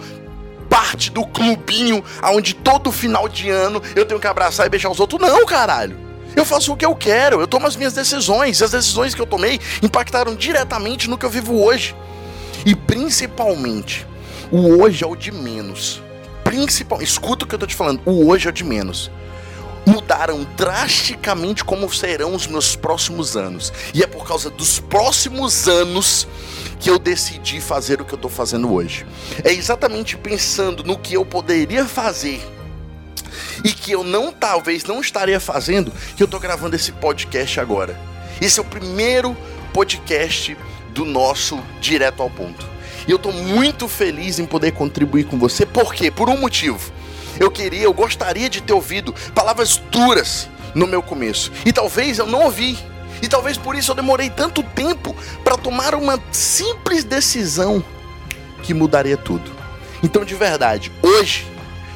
parte 0.70 1.12
do 1.12 1.26
clubinho 1.26 2.04
onde 2.24 2.54
todo 2.54 2.92
final 2.92 3.28
de 3.28 3.50
ano 3.50 3.82
eu 3.96 4.06
tenho 4.06 4.20
que 4.20 4.28
abraçar 4.28 4.66
e 4.66 4.70
beijar 4.70 4.90
os 4.90 5.00
outros. 5.00 5.22
Não, 5.22 5.46
caralho. 5.46 5.98
Eu 6.36 6.46
faço 6.46 6.72
o 6.72 6.78
que 6.78 6.86
eu 6.86 6.96
quero, 6.96 7.42
eu 7.42 7.48
tomo 7.48 7.66
as 7.66 7.76
minhas 7.76 7.94
decisões. 7.94 8.60
E 8.60 8.64
as 8.64 8.72
decisões 8.72 9.16
que 9.16 9.22
eu 9.22 9.26
tomei 9.26 9.60
impactaram 9.82 10.36
diretamente 10.36 11.10
no 11.10 11.18
que 11.18 11.26
eu 11.26 11.30
vivo 11.30 11.64
hoje. 11.64 11.96
E 12.66 12.76
principalmente, 12.76 14.06
o 14.52 14.82
hoje 14.82 15.04
é 15.04 15.08
o 15.08 15.16
de 15.16 15.32
menos. 15.32 16.02
Principal, 16.44 17.02
escuta 17.02 17.44
o 17.44 17.48
que 17.48 17.56
eu 17.56 17.60
tô 17.60 17.66
te 17.66 17.76
falando, 17.76 18.02
o 18.06 18.30
hoje 18.30 18.48
é 18.48 18.50
o 18.50 18.54
de 18.54 18.64
menos. 18.64 19.12
Mudaram 19.86 20.46
drasticamente 20.56 21.64
como 21.64 21.92
serão 21.94 22.36
os 22.36 22.46
meus 22.46 22.76
próximos 22.76 23.36
anos. 23.36 23.72
E 23.94 24.04
é 24.04 24.08
por 24.08 24.28
causa 24.28 24.50
dos 24.50 24.80
próximos 24.80 25.68
anos 25.68 26.28
que 26.80 26.90
eu 26.90 27.00
decidi 27.00 27.60
fazer 27.60 28.02
o 28.02 28.06
que 28.06 28.14
eu 28.14 28.18
estou 28.18 28.30
fazendo 28.30 28.72
hoje. 28.72 29.06
É 29.44 29.52
exatamente 29.52 30.18
pensando 30.18 30.84
no 30.84 30.98
que 30.98 31.14
eu 31.14 31.26
poderia 31.26 31.86
fazer 31.86 32.42
e 33.64 33.72
que 33.72 33.92
eu 33.92 34.04
não 34.04 34.32
talvez 34.32 34.84
não 34.84 35.02
estaria 35.02 35.40
fazendo 35.40 35.92
que 36.16 36.22
eu 36.22 36.26
estou 36.26 36.40
gravando 36.40 36.76
esse 36.76 36.92
podcast 36.92 37.60
agora. 37.60 38.00
Esse 38.40 38.60
é 38.60 38.62
o 38.62 38.66
primeiro 38.66 39.36
podcast 39.74 40.58
do 40.94 41.06
nosso 41.06 41.60
direto 41.80 42.22
ao 42.22 42.30
ponto. 42.30 42.66
E 43.08 43.12
eu 43.12 43.18
estou 43.18 43.32
muito 43.32 43.88
feliz 43.88 44.38
em 44.38 44.46
poder 44.46 44.74
contribuir 44.74 45.26
com 45.26 45.38
você. 45.38 45.66
Por 45.66 45.94
quê? 45.94 46.12
Por 46.12 46.30
um 46.30 46.38
motivo. 46.38 46.92
Eu 47.40 47.50
queria, 47.50 47.84
eu 47.84 47.94
gostaria 47.94 48.50
de 48.50 48.62
ter 48.62 48.74
ouvido 48.74 49.14
palavras 49.34 49.78
duras 49.92 50.50
no 50.74 50.88
meu 50.88 51.02
começo. 51.02 51.52
E 51.66 51.72
talvez 51.72 52.20
eu 52.20 52.26
não 52.26 52.44
ouvi. 52.44 52.78
E 53.22 53.28
talvez 53.28 53.58
por 53.58 53.76
isso 53.76 53.92
eu 53.92 53.96
demorei 53.96 54.30
tanto 54.30 54.64
tempo 54.64 55.16
para 55.44 55.58
tomar 55.58 55.96
uma 55.96 56.22
simples 56.32 57.04
decisão 57.04 57.84
que 58.64 58.74
mudaria 58.74 59.18
tudo. 59.18 59.52
Então, 60.04 60.24
de 60.24 60.36
verdade, 60.36 60.92
hoje, 61.02 61.48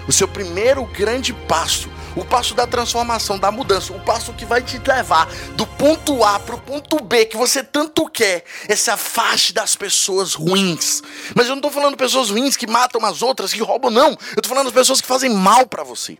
o 0.07 0.11
seu 0.11 0.27
primeiro 0.27 0.83
grande 0.85 1.33
passo, 1.33 1.89
o 2.15 2.25
passo 2.25 2.53
da 2.53 2.65
transformação, 2.67 3.37
da 3.37 3.51
mudança, 3.51 3.93
o 3.93 3.99
passo 3.99 4.33
que 4.33 4.45
vai 4.45 4.61
te 4.61 4.79
levar 4.79 5.29
do 5.55 5.65
ponto 5.65 6.23
A 6.23 6.39
para 6.39 6.55
o 6.55 6.61
ponto 6.61 7.01
B 7.03 7.25
que 7.25 7.37
você 7.37 7.63
tanto 7.63 8.09
quer, 8.09 8.43
é 8.67 8.75
se 8.75 8.89
afaste 8.89 9.53
das 9.53 9.75
pessoas 9.75 10.33
ruins. 10.33 11.01
Mas 11.35 11.45
eu 11.45 11.51
não 11.51 11.57
estou 11.57 11.71
falando 11.71 11.95
pessoas 11.95 12.29
ruins 12.29 12.57
que 12.57 12.67
matam 12.67 13.05
as 13.05 13.21
outras, 13.21 13.53
que 13.53 13.61
roubam, 13.61 13.91
não. 13.91 14.09
Eu 14.09 14.17
estou 14.37 14.49
falando 14.49 14.67
de 14.67 14.73
pessoas 14.73 14.99
que 14.99 15.07
fazem 15.07 15.29
mal 15.29 15.65
para 15.67 15.83
você. 15.83 16.17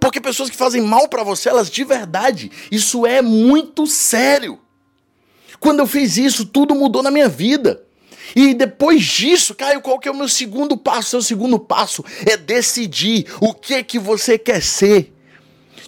Porque 0.00 0.20
pessoas 0.20 0.50
que 0.50 0.56
fazem 0.56 0.82
mal 0.82 1.08
para 1.08 1.22
você, 1.22 1.48
elas 1.48 1.70
de 1.70 1.84
verdade, 1.84 2.50
isso 2.70 3.06
é 3.06 3.20
muito 3.22 3.86
sério. 3.86 4.58
Quando 5.60 5.80
eu 5.80 5.86
fiz 5.86 6.16
isso, 6.16 6.44
tudo 6.46 6.74
mudou 6.74 7.02
na 7.02 7.10
minha 7.10 7.28
vida. 7.28 7.82
E 8.34 8.54
depois 8.54 9.04
disso, 9.04 9.54
Caio, 9.54 9.80
qual 9.80 9.98
que 9.98 10.08
é 10.08 10.10
o 10.10 10.16
meu 10.16 10.28
segundo 10.28 10.76
passo? 10.76 11.10
Seu 11.10 11.22
segundo 11.22 11.58
passo 11.58 12.04
é 12.26 12.36
decidir 12.36 13.26
o 13.40 13.52
que 13.52 13.82
que 13.84 13.98
você 13.98 14.38
quer 14.38 14.62
ser. 14.62 15.11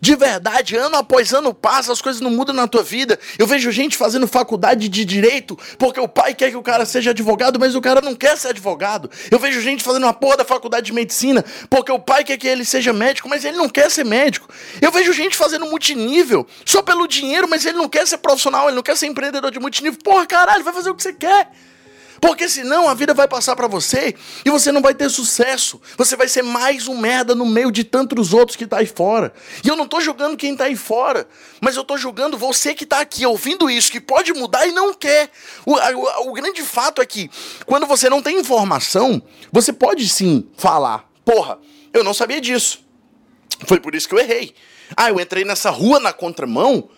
De 0.04 0.14
verdade, 0.16 0.76
ano 0.76 0.96
após 0.96 1.32
ano 1.32 1.54
passa, 1.54 1.90
as 1.90 2.02
coisas 2.02 2.20
não 2.20 2.28
mudam 2.28 2.54
na 2.54 2.68
tua 2.68 2.82
vida. 2.82 3.18
Eu 3.38 3.46
vejo 3.46 3.72
gente 3.72 3.96
fazendo 3.96 4.28
faculdade 4.28 4.86
de 4.86 5.02
direito 5.02 5.58
porque 5.78 5.98
o 5.98 6.06
pai 6.06 6.34
quer 6.34 6.50
que 6.50 6.56
o 6.58 6.62
cara 6.62 6.84
seja 6.84 7.12
advogado, 7.12 7.58
mas 7.58 7.74
o 7.74 7.80
cara 7.80 8.02
não 8.02 8.14
quer 8.14 8.36
ser 8.36 8.48
advogado. 8.48 9.10
Eu 9.30 9.38
vejo 9.38 9.62
gente 9.62 9.82
fazendo 9.82 10.02
uma 10.02 10.12
porra 10.12 10.36
da 10.36 10.44
faculdade 10.44 10.84
de 10.84 10.92
medicina 10.92 11.42
porque 11.70 11.90
o 11.90 11.98
pai 11.98 12.22
quer 12.22 12.36
que 12.36 12.46
ele 12.46 12.66
seja 12.66 12.92
médico, 12.92 13.30
mas 13.30 13.46
ele 13.46 13.56
não 13.56 13.66
quer 13.66 13.90
ser 13.90 14.04
médico. 14.04 14.46
Eu 14.78 14.92
vejo 14.92 15.10
gente 15.10 15.38
fazendo 15.38 15.64
multinível 15.64 16.46
só 16.66 16.82
pelo 16.82 17.08
dinheiro, 17.08 17.48
mas 17.48 17.64
ele 17.64 17.78
não 17.78 17.88
quer 17.88 18.06
ser 18.06 18.18
profissional, 18.18 18.66
ele 18.66 18.76
não 18.76 18.82
quer 18.82 18.98
ser 18.98 19.06
empreendedor 19.06 19.50
de 19.50 19.58
multinível. 19.58 19.98
Porra, 20.04 20.26
caralho, 20.26 20.62
vai 20.62 20.74
fazer 20.74 20.90
o 20.90 20.94
que 20.94 21.02
você 21.02 21.14
quer. 21.14 21.48
Porque 22.26 22.48
senão 22.48 22.88
a 22.88 22.94
vida 22.94 23.12
vai 23.12 23.28
passar 23.28 23.54
para 23.54 23.66
você 23.66 24.14
e 24.46 24.50
você 24.50 24.72
não 24.72 24.80
vai 24.80 24.94
ter 24.94 25.10
sucesso. 25.10 25.78
Você 25.98 26.16
vai 26.16 26.26
ser 26.26 26.40
mais 26.40 26.88
um 26.88 26.96
merda 26.96 27.34
no 27.34 27.44
meio 27.44 27.70
de 27.70 27.84
tantos 27.84 28.32
outros 28.32 28.56
que 28.56 28.66
tá 28.66 28.78
aí 28.78 28.86
fora. 28.86 29.30
E 29.62 29.68
eu 29.68 29.76
não 29.76 29.86
tô 29.86 30.00
julgando 30.00 30.34
quem 30.34 30.56
tá 30.56 30.64
aí 30.64 30.74
fora, 30.74 31.28
mas 31.60 31.76
eu 31.76 31.84
tô 31.84 31.98
julgando 31.98 32.38
você 32.38 32.72
que 32.72 32.86
tá 32.86 33.00
aqui 33.00 33.26
ouvindo 33.26 33.68
isso, 33.68 33.92
que 33.92 34.00
pode 34.00 34.32
mudar 34.32 34.66
e 34.66 34.72
não 34.72 34.94
quer. 34.94 35.28
O, 35.66 35.74
o, 35.74 36.30
o 36.30 36.32
grande 36.32 36.62
fato 36.62 37.02
é 37.02 37.04
que 37.04 37.30
quando 37.66 37.86
você 37.86 38.08
não 38.08 38.22
tem 38.22 38.40
informação, 38.40 39.22
você 39.52 39.70
pode 39.70 40.08
sim 40.08 40.48
falar: 40.56 41.06
"Porra, 41.26 41.58
eu 41.92 42.02
não 42.02 42.14
sabia 42.14 42.40
disso". 42.40 42.82
Foi 43.66 43.78
por 43.78 43.94
isso 43.94 44.08
que 44.08 44.14
eu 44.14 44.18
errei. 44.18 44.54
Ah, 44.96 45.10
eu 45.10 45.20
entrei 45.20 45.44
nessa 45.44 45.68
rua 45.68 46.00
na 46.00 46.10
contramão 46.10 46.88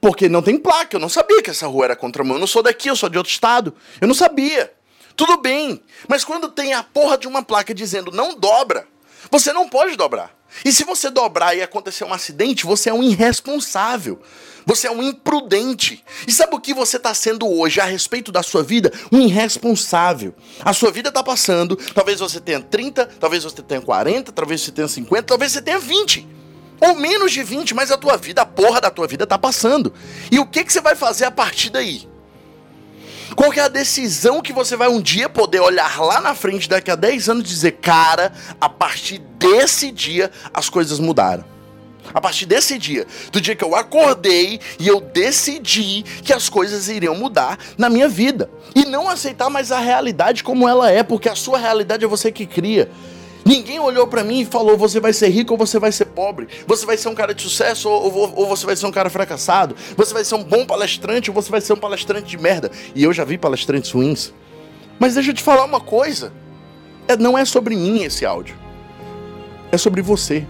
porque 0.00 0.28
não 0.28 0.40
tem 0.40 0.56
placa, 0.56 0.96
eu 0.96 1.00
não 1.00 1.08
sabia 1.08 1.42
que 1.42 1.50
essa 1.50 1.66
rua 1.66 1.84
era 1.84 1.96
contramão. 1.96 2.36
Eu 2.36 2.40
não 2.40 2.46
sou 2.46 2.62
daqui, 2.62 2.88
eu 2.88 2.96
sou 2.96 3.08
de 3.08 3.18
outro 3.18 3.30
estado. 3.32 3.74
Eu 4.00 4.08
não 4.08 4.14
sabia. 4.14 4.72
Tudo 5.14 5.36
bem. 5.36 5.82
Mas 6.08 6.24
quando 6.24 6.48
tem 6.48 6.72
a 6.72 6.82
porra 6.82 7.18
de 7.18 7.28
uma 7.28 7.42
placa 7.42 7.74
dizendo 7.74 8.10
não 8.10 8.34
dobra, 8.34 8.86
você 9.30 9.52
não 9.52 9.68
pode 9.68 9.96
dobrar. 9.96 10.34
E 10.64 10.72
se 10.72 10.84
você 10.84 11.10
dobrar 11.10 11.54
e 11.56 11.62
acontecer 11.62 12.04
um 12.04 12.12
acidente, 12.12 12.64
você 12.64 12.88
é 12.88 12.94
um 12.94 13.02
irresponsável. 13.02 14.20
Você 14.64 14.86
é 14.86 14.90
um 14.90 15.02
imprudente. 15.02 16.02
E 16.26 16.32
sabe 16.32 16.54
o 16.54 16.60
que 16.60 16.72
você 16.72 16.96
está 16.96 17.12
sendo 17.12 17.46
hoje 17.46 17.80
a 17.80 17.84
respeito 17.84 18.32
da 18.32 18.42
sua 18.42 18.62
vida? 18.62 18.92
Um 19.12 19.20
irresponsável. 19.20 20.34
A 20.64 20.72
sua 20.72 20.90
vida 20.90 21.10
está 21.10 21.22
passando, 21.22 21.76
talvez 21.94 22.20
você 22.20 22.40
tenha 22.40 22.60
30, 22.60 23.06
talvez 23.20 23.44
você 23.44 23.62
tenha 23.62 23.80
40, 23.80 24.32
talvez 24.32 24.60
você 24.62 24.72
tenha 24.72 24.88
50, 24.88 25.22
talvez 25.22 25.52
você 25.52 25.62
tenha 25.62 25.78
20 25.78 26.39
ou 26.80 26.94
menos 26.94 27.32
de 27.32 27.42
20, 27.42 27.74
mas 27.74 27.90
a 27.90 27.96
tua 27.96 28.16
vida, 28.16 28.42
a 28.42 28.46
porra 28.46 28.80
da 28.80 28.90
tua 28.90 29.06
vida 29.06 29.26
tá 29.26 29.38
passando. 29.38 29.92
E 30.30 30.38
o 30.38 30.46
que, 30.46 30.64
que 30.64 30.72
você 30.72 30.80
vai 30.80 30.96
fazer 30.96 31.26
a 31.26 31.30
partir 31.30 31.70
daí? 31.70 32.08
Qual 33.36 33.52
é 33.52 33.60
a 33.60 33.68
decisão 33.68 34.40
que 34.40 34.52
você 34.52 34.76
vai 34.76 34.88
um 34.88 35.00
dia 35.00 35.28
poder 35.28 35.60
olhar 35.60 36.00
lá 36.00 36.20
na 36.20 36.34
frente, 36.34 36.68
daqui 36.68 36.90
a 36.90 36.96
10 36.96 37.28
anos, 37.28 37.44
e 37.44 37.46
dizer, 37.48 37.72
cara, 37.72 38.32
a 38.60 38.68
partir 38.68 39.18
desse 39.38 39.90
dia 39.92 40.30
as 40.52 40.68
coisas 40.68 40.98
mudaram. 40.98 41.44
A 42.12 42.20
partir 42.20 42.46
desse 42.46 42.76
dia, 42.76 43.06
do 43.30 43.40
dia 43.40 43.54
que 43.54 43.62
eu 43.62 43.76
acordei 43.76 44.58
e 44.80 44.88
eu 44.88 45.00
decidi 45.00 46.02
que 46.24 46.32
as 46.32 46.48
coisas 46.48 46.88
iriam 46.88 47.14
mudar 47.14 47.56
na 47.78 47.88
minha 47.88 48.08
vida. 48.08 48.50
E 48.74 48.84
não 48.84 49.08
aceitar 49.08 49.48
mais 49.48 49.70
a 49.70 49.78
realidade 49.78 50.42
como 50.42 50.68
ela 50.68 50.90
é, 50.90 51.02
porque 51.02 51.28
a 51.28 51.36
sua 51.36 51.58
realidade 51.58 52.04
é 52.04 52.08
você 52.08 52.32
que 52.32 52.46
cria. 52.46 52.90
Ninguém 53.50 53.80
olhou 53.80 54.06
para 54.06 54.22
mim 54.22 54.42
e 54.42 54.44
falou: 54.44 54.78
você 54.78 55.00
vai 55.00 55.12
ser 55.12 55.28
rico 55.28 55.54
ou 55.54 55.58
você 55.58 55.76
vai 55.76 55.90
ser 55.90 56.04
pobre, 56.04 56.46
você 56.68 56.86
vai 56.86 56.96
ser 56.96 57.08
um 57.08 57.16
cara 57.16 57.34
de 57.34 57.42
sucesso 57.42 57.88
ou, 57.88 58.14
ou, 58.14 58.32
ou, 58.36 58.46
você 58.46 58.64
vai 58.64 58.76
ser 58.76 58.86
um 58.86 58.92
cara 58.92 59.10
fracassado, 59.10 59.74
você 59.96 60.14
vai 60.14 60.24
ser 60.24 60.36
um 60.36 60.44
bom 60.44 60.64
palestrante 60.64 61.30
ou 61.30 61.34
você 61.34 61.50
vai 61.50 61.60
ser 61.60 61.72
um 61.72 61.76
palestrante 61.76 62.28
de 62.28 62.38
merda. 62.38 62.70
E 62.94 63.02
eu 63.02 63.12
já 63.12 63.24
vi 63.24 63.36
palestrantes 63.36 63.90
ruins. 63.90 64.32
Mas 65.00 65.14
deixa 65.14 65.30
eu 65.30 65.34
te 65.34 65.42
falar 65.42 65.64
uma 65.64 65.80
coisa: 65.80 66.32
é, 67.08 67.16
não 67.16 67.36
é 67.36 67.44
sobre 67.44 67.74
mim 67.74 68.04
esse 68.04 68.24
áudio, 68.24 68.54
é 69.72 69.76
sobre 69.76 70.00
você. 70.00 70.46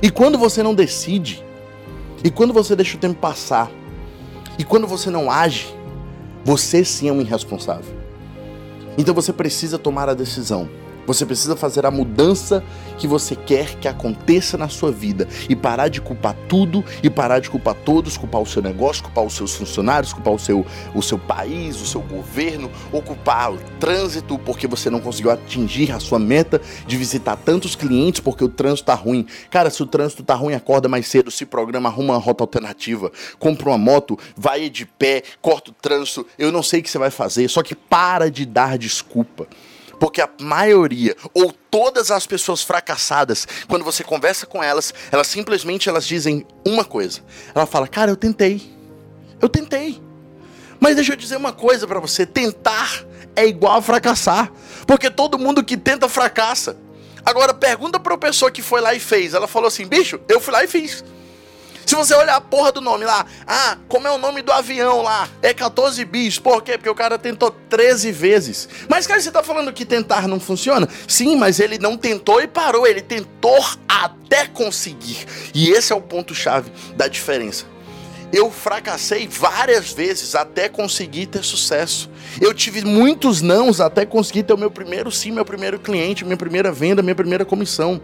E 0.00 0.10
quando 0.10 0.38
você 0.38 0.62
não 0.62 0.74
decide, 0.74 1.44
e 2.24 2.30
quando 2.30 2.54
você 2.54 2.74
deixa 2.74 2.96
o 2.96 3.00
tempo 3.00 3.20
passar, 3.20 3.70
e 4.58 4.64
quando 4.64 4.86
você 4.86 5.10
não 5.10 5.30
age, 5.30 5.66
você 6.46 6.82
sim 6.82 7.10
é 7.10 7.12
um 7.12 7.20
irresponsável. 7.20 7.94
Então 8.96 9.14
você 9.14 9.34
precisa 9.34 9.78
tomar 9.78 10.08
a 10.08 10.14
decisão 10.14 10.66
você 11.06 11.24
precisa 11.24 11.56
fazer 11.56 11.86
a 11.86 11.90
mudança 11.90 12.62
que 12.98 13.06
você 13.06 13.36
quer 13.36 13.76
que 13.76 13.88
aconteça 13.88 14.56
na 14.56 14.68
sua 14.68 14.90
vida 14.90 15.28
e 15.48 15.54
parar 15.54 15.88
de 15.88 16.00
culpar 16.00 16.34
tudo 16.48 16.84
e 17.02 17.10
parar 17.10 17.40
de 17.40 17.50
culpar 17.50 17.74
todos, 17.74 18.16
culpar 18.16 18.40
o 18.40 18.46
seu 18.46 18.62
negócio, 18.62 19.04
culpar 19.04 19.24
os 19.24 19.34
seus 19.34 19.54
funcionários, 19.54 20.12
culpar 20.12 20.34
o 20.34 20.38
seu, 20.38 20.66
o 20.94 21.02
seu 21.02 21.18
país, 21.18 21.80
o 21.80 21.86
seu 21.86 22.00
governo, 22.00 22.70
ocupar 22.92 23.52
o 23.52 23.58
trânsito 23.78 24.38
porque 24.38 24.66
você 24.66 24.90
não 24.90 25.00
conseguiu 25.00 25.30
atingir 25.30 25.92
a 25.92 26.00
sua 26.00 26.18
meta 26.18 26.60
de 26.86 26.96
visitar 26.96 27.36
tantos 27.36 27.74
clientes 27.74 28.20
porque 28.20 28.44
o 28.44 28.48
trânsito 28.48 28.86
tá 28.86 28.94
ruim. 28.94 29.26
Cara, 29.50 29.70
se 29.70 29.82
o 29.82 29.86
trânsito 29.86 30.22
tá 30.22 30.34
ruim, 30.34 30.54
acorda 30.54 30.88
mais 30.88 31.06
cedo, 31.06 31.30
se 31.30 31.46
programa, 31.46 31.88
arruma 31.88 32.14
uma 32.14 32.20
rota 32.20 32.42
alternativa, 32.42 33.10
compra 33.38 33.68
uma 33.68 33.78
moto, 33.78 34.18
vai 34.36 34.68
de 34.68 34.86
pé, 34.86 35.22
corta 35.40 35.70
o 35.70 35.74
trânsito. 35.74 36.26
Eu 36.38 36.50
não 36.50 36.62
sei 36.62 36.80
o 36.80 36.82
que 36.82 36.90
você 36.90 36.98
vai 36.98 37.10
fazer, 37.10 37.48
só 37.48 37.62
que 37.62 37.74
para 37.74 38.30
de 38.30 38.44
dar 38.44 38.78
desculpa. 38.78 39.46
Porque 39.98 40.20
a 40.20 40.28
maioria 40.40 41.16
ou 41.32 41.52
todas 41.52 42.10
as 42.10 42.26
pessoas 42.26 42.62
fracassadas, 42.62 43.46
quando 43.68 43.84
você 43.84 44.04
conversa 44.04 44.46
com 44.46 44.62
elas, 44.62 44.92
elas 45.10 45.26
simplesmente 45.26 45.88
elas 45.88 46.06
dizem 46.06 46.46
uma 46.66 46.84
coisa. 46.84 47.20
Ela 47.54 47.66
fala: 47.66 47.88
"Cara, 47.88 48.10
eu 48.10 48.16
tentei. 48.16 48.62
Eu 49.40 49.48
tentei. 49.48 50.00
Mas 50.78 50.96
deixa 50.96 51.12
eu 51.12 51.16
dizer 51.16 51.36
uma 51.36 51.52
coisa 51.52 51.86
para 51.86 52.00
você, 52.00 52.26
tentar 52.26 53.04
é 53.34 53.46
igual 53.46 53.78
a 53.78 53.82
fracassar, 53.82 54.50
porque 54.86 55.10
todo 55.10 55.38
mundo 55.38 55.62
que 55.62 55.76
tenta 55.76 56.08
fracassa. 56.08 56.76
Agora 57.24 57.52
pergunta 57.52 57.98
para 57.98 58.14
a 58.14 58.18
pessoa 58.18 58.50
que 58.50 58.62
foi 58.62 58.80
lá 58.80 58.94
e 58.94 59.00
fez. 59.00 59.34
Ela 59.34 59.46
falou 59.46 59.68
assim: 59.68 59.86
"Bicho, 59.86 60.20
eu 60.28 60.40
fui 60.40 60.52
lá 60.52 60.64
e 60.64 60.68
fiz". 60.68 61.04
Se 61.86 61.94
você 61.94 62.14
olhar 62.14 62.34
a 62.34 62.40
porra 62.40 62.72
do 62.72 62.80
nome 62.80 63.04
lá, 63.04 63.24
ah, 63.46 63.78
como 63.88 64.08
é 64.08 64.10
o 64.10 64.18
nome 64.18 64.42
do 64.42 64.50
avião 64.50 65.02
lá? 65.02 65.28
É 65.40 65.54
14 65.54 66.04
bis. 66.04 66.36
Por 66.36 66.60
quê? 66.60 66.76
Porque 66.76 66.90
o 66.90 66.94
cara 66.96 67.16
tentou 67.16 67.52
13 67.70 68.10
vezes. 68.10 68.68
Mas, 68.88 69.06
cara, 69.06 69.20
você 69.20 69.30
tá 69.30 69.40
falando 69.40 69.72
que 69.72 69.84
tentar 69.84 70.26
não 70.26 70.40
funciona? 70.40 70.88
Sim, 71.06 71.36
mas 71.36 71.60
ele 71.60 71.78
não 71.78 71.96
tentou 71.96 72.42
e 72.42 72.48
parou. 72.48 72.88
Ele 72.88 73.00
tentou 73.00 73.64
até 73.88 74.48
conseguir. 74.48 75.26
E 75.54 75.70
esse 75.70 75.92
é 75.92 75.96
o 75.96 76.00
ponto-chave 76.00 76.72
da 76.96 77.06
diferença. 77.06 77.75
Eu 78.32 78.50
fracassei 78.50 79.28
várias 79.28 79.92
vezes 79.92 80.34
até 80.34 80.68
conseguir 80.68 81.26
ter 81.26 81.44
sucesso. 81.44 82.10
Eu 82.40 82.52
tive 82.52 82.84
muitos 82.84 83.40
nãos 83.40 83.80
até 83.80 84.04
conseguir 84.04 84.42
ter 84.42 84.52
o 84.52 84.58
meu 84.58 84.70
primeiro 84.70 85.10
sim, 85.10 85.30
meu 85.30 85.44
primeiro 85.44 85.78
cliente, 85.78 86.24
minha 86.24 86.36
primeira 86.36 86.72
venda, 86.72 87.02
minha 87.02 87.14
primeira 87.14 87.44
comissão. 87.44 88.00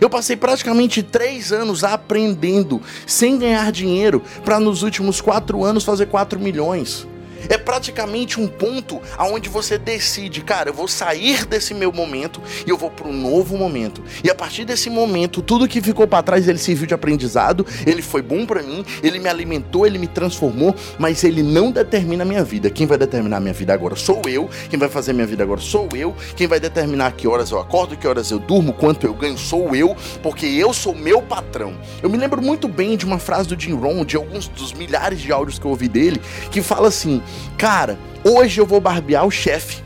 Eu 0.00 0.08
passei 0.08 0.36
praticamente 0.36 1.02
três 1.02 1.52
anos 1.52 1.84
aprendendo, 1.84 2.82
sem 3.06 3.38
ganhar 3.38 3.70
dinheiro, 3.70 4.22
para 4.44 4.58
nos 4.58 4.82
últimos 4.82 5.20
quatro 5.20 5.64
anos 5.64 5.84
fazer 5.84 6.06
4 6.06 6.40
milhões. 6.40 7.06
É 7.48 7.58
praticamente 7.58 8.40
um 8.40 8.48
ponto 8.48 9.00
aonde 9.16 9.48
você 9.48 9.78
decide, 9.78 10.42
cara, 10.42 10.70
eu 10.70 10.74
vou 10.74 10.88
sair 10.88 11.44
desse 11.46 11.74
meu 11.74 11.92
momento 11.92 12.40
e 12.66 12.70
eu 12.70 12.76
vou 12.76 12.90
para 12.90 13.08
um 13.08 13.12
novo 13.12 13.56
momento. 13.56 14.02
E 14.22 14.30
a 14.30 14.34
partir 14.34 14.64
desse 14.64 14.90
momento, 14.90 15.42
tudo 15.42 15.68
que 15.68 15.80
ficou 15.80 16.06
para 16.06 16.22
trás 16.22 16.48
ele 16.48 16.58
serviu 16.58 16.86
de 16.86 16.94
aprendizado, 16.94 17.66
ele 17.86 18.02
foi 18.02 18.22
bom 18.22 18.46
para 18.46 18.62
mim, 18.62 18.84
ele 19.02 19.18
me 19.18 19.28
alimentou, 19.28 19.86
ele 19.86 19.98
me 19.98 20.06
transformou, 20.06 20.74
mas 20.98 21.24
ele 21.24 21.42
não 21.42 21.70
determina 21.70 22.22
a 22.22 22.26
minha 22.26 22.44
vida. 22.44 22.70
Quem 22.70 22.86
vai 22.86 22.98
determinar 22.98 23.38
a 23.38 23.40
minha 23.40 23.54
vida 23.54 23.72
agora 23.72 23.96
sou 23.96 24.22
eu, 24.26 24.48
quem 24.68 24.78
vai 24.78 24.88
fazer 24.88 25.12
minha 25.12 25.26
vida 25.26 25.42
agora 25.42 25.60
sou 25.60 25.88
eu, 25.94 26.14
quem 26.34 26.46
vai 26.46 26.60
determinar 26.60 27.12
que 27.12 27.28
horas 27.28 27.50
eu 27.50 27.60
acordo, 27.60 27.96
que 27.96 28.06
horas 28.06 28.30
eu 28.30 28.38
durmo, 28.38 28.72
quanto 28.72 29.06
eu 29.06 29.14
ganho 29.14 29.38
sou 29.38 29.74
eu, 29.74 29.96
porque 30.22 30.46
eu 30.46 30.72
sou 30.72 30.94
meu 30.94 31.22
patrão. 31.22 31.76
Eu 32.02 32.10
me 32.10 32.16
lembro 32.16 32.42
muito 32.42 32.68
bem 32.68 32.96
de 32.96 33.04
uma 33.04 33.18
frase 33.18 33.48
do 33.48 33.60
Jim 33.60 33.74
Rohn, 33.74 34.04
de 34.04 34.16
alguns 34.16 34.48
dos 34.48 34.72
milhares 34.72 35.20
de 35.20 35.32
áudios 35.32 35.58
que 35.58 35.66
eu 35.66 35.70
ouvi 35.70 35.88
dele, 35.88 36.20
que 36.50 36.62
fala 36.62 36.88
assim: 36.88 37.22
Cara, 37.56 37.98
hoje 38.24 38.60
eu 38.60 38.66
vou 38.66 38.80
barbear 38.80 39.26
o 39.26 39.30
chefe. 39.30 39.84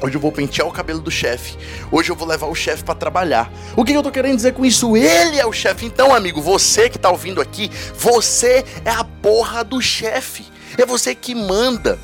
Hoje 0.00 0.16
eu 0.16 0.20
vou 0.20 0.30
pentear 0.30 0.68
o 0.68 0.72
cabelo 0.72 1.00
do 1.00 1.10
chefe. 1.10 1.56
Hoje 1.90 2.10
eu 2.10 2.16
vou 2.16 2.28
levar 2.28 2.46
o 2.46 2.54
chefe 2.54 2.84
para 2.84 2.94
trabalhar. 2.94 3.50
O 3.76 3.84
que 3.84 3.92
eu 3.92 4.02
tô 4.02 4.10
querendo 4.10 4.36
dizer 4.36 4.52
com 4.52 4.64
isso? 4.64 4.96
Ele 4.96 5.38
é 5.38 5.46
o 5.46 5.52
chefe. 5.52 5.86
Então, 5.86 6.14
amigo, 6.14 6.42
você 6.42 6.90
que 6.90 6.98
tá 6.98 7.10
ouvindo 7.10 7.40
aqui, 7.40 7.70
você 7.96 8.64
é 8.84 8.90
a 8.90 9.04
porra 9.04 9.64
do 9.64 9.80
chefe. 9.80 10.44
É 10.76 10.84
você 10.84 11.14
que 11.14 11.34
manda. 11.34 11.98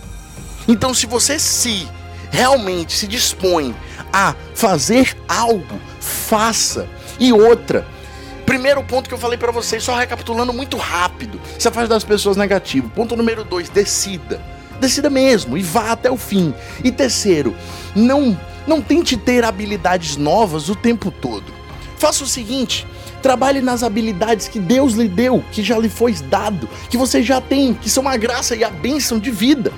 Então, 0.67 0.95
se 0.95 1.07
você 1.07 1.39
se 1.39 1.87
realmente 2.31 2.97
se 2.97 3.07
dispõe 3.07 3.75
a 4.13 4.35
fazer 4.55 5.17
algo, 5.29 5.81
faça. 6.01 6.89
E 7.19 7.33
outra, 7.33 7.87
primeiro 8.51 8.83
ponto 8.83 9.09
que 9.09 9.15
eu 9.15 9.19
falei 9.19 9.39
para 9.39 9.53
vocês, 9.53 9.81
só 9.81 9.95
recapitulando 9.95 10.53
muito 10.53 10.77
rápido, 10.77 11.41
você 11.57 11.71
faz 11.71 11.89
das 11.89 12.03
pessoas 12.03 12.37
negativo. 12.37 12.91
Ponto 12.91 13.17
número 13.17 13.45
dois, 13.45 13.69
decida 13.69 14.43
decida 14.81 15.09
mesmo 15.09 15.57
e 15.57 15.63
vá 15.63 15.93
até 15.93 16.11
o 16.11 16.17
fim. 16.17 16.53
E 16.83 16.91
terceiro, 16.91 17.55
não 17.95 18.37
não 18.67 18.83
tente 18.83 19.17
ter 19.17 19.45
habilidades 19.45 20.17
novas 20.17 20.69
o 20.69 20.75
tempo 20.75 21.13
todo. 21.13 21.45
Faça 21.97 22.25
o 22.25 22.27
seguinte, 22.27 22.85
trabalhe 23.23 23.61
nas 23.61 23.85
habilidades 23.85 24.49
que 24.49 24.59
Deus 24.59 24.95
lhe 24.95 25.09
deu, 25.09 25.45
que 25.53 25.63
já 25.63 25.79
lhe 25.79 25.89
foi 25.89 26.13
dado, 26.15 26.69
que 26.89 26.97
você 26.97 27.23
já 27.23 27.41
tem, 27.41 27.73
que 27.73 27.89
são 27.89 28.09
a 28.09 28.17
graça 28.17 28.57
e 28.57 28.65
a 28.65 28.71
bênção 28.71 29.21
de 29.21 29.31
vida. 29.31 29.73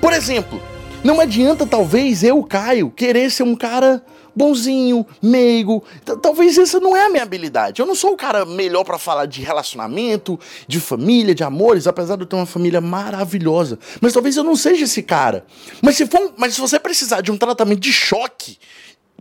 Por 0.00 0.12
exemplo, 0.12 0.60
Não 1.06 1.20
adianta, 1.20 1.64
talvez, 1.64 2.24
eu, 2.24 2.42
Caio, 2.42 2.90
querer 2.90 3.30
ser 3.30 3.44
um 3.44 3.54
cara 3.54 4.02
bonzinho, 4.36 5.06
meigo. 5.22 5.82
Talvez 6.22 6.58
essa 6.58 6.78
não 6.78 6.94
é 6.94 7.06
a 7.06 7.08
minha 7.08 7.22
habilidade. 7.22 7.80
Eu 7.80 7.86
não 7.86 7.94
sou 7.94 8.12
o 8.12 8.16
cara 8.16 8.44
melhor 8.44 8.84
para 8.84 8.98
falar 8.98 9.24
de 9.26 9.40
relacionamento, 9.40 10.38
de 10.68 10.78
família, 10.78 11.34
de 11.34 11.42
amores, 11.42 11.86
apesar 11.86 12.16
de 12.16 12.22
eu 12.22 12.26
ter 12.26 12.36
uma 12.36 12.46
família 12.46 12.80
maravilhosa. 12.80 13.78
Mas 14.00 14.12
talvez 14.12 14.36
eu 14.36 14.44
não 14.44 14.54
seja 14.54 14.84
esse 14.84 15.02
cara. 15.02 15.46
Mas 15.80 15.96
se, 15.96 16.06
for, 16.06 16.34
mas 16.36 16.54
se 16.54 16.60
você 16.60 16.78
precisar 16.78 17.22
de 17.22 17.32
um 17.32 17.38
tratamento 17.38 17.80
de 17.80 17.92
choque, 17.92 18.58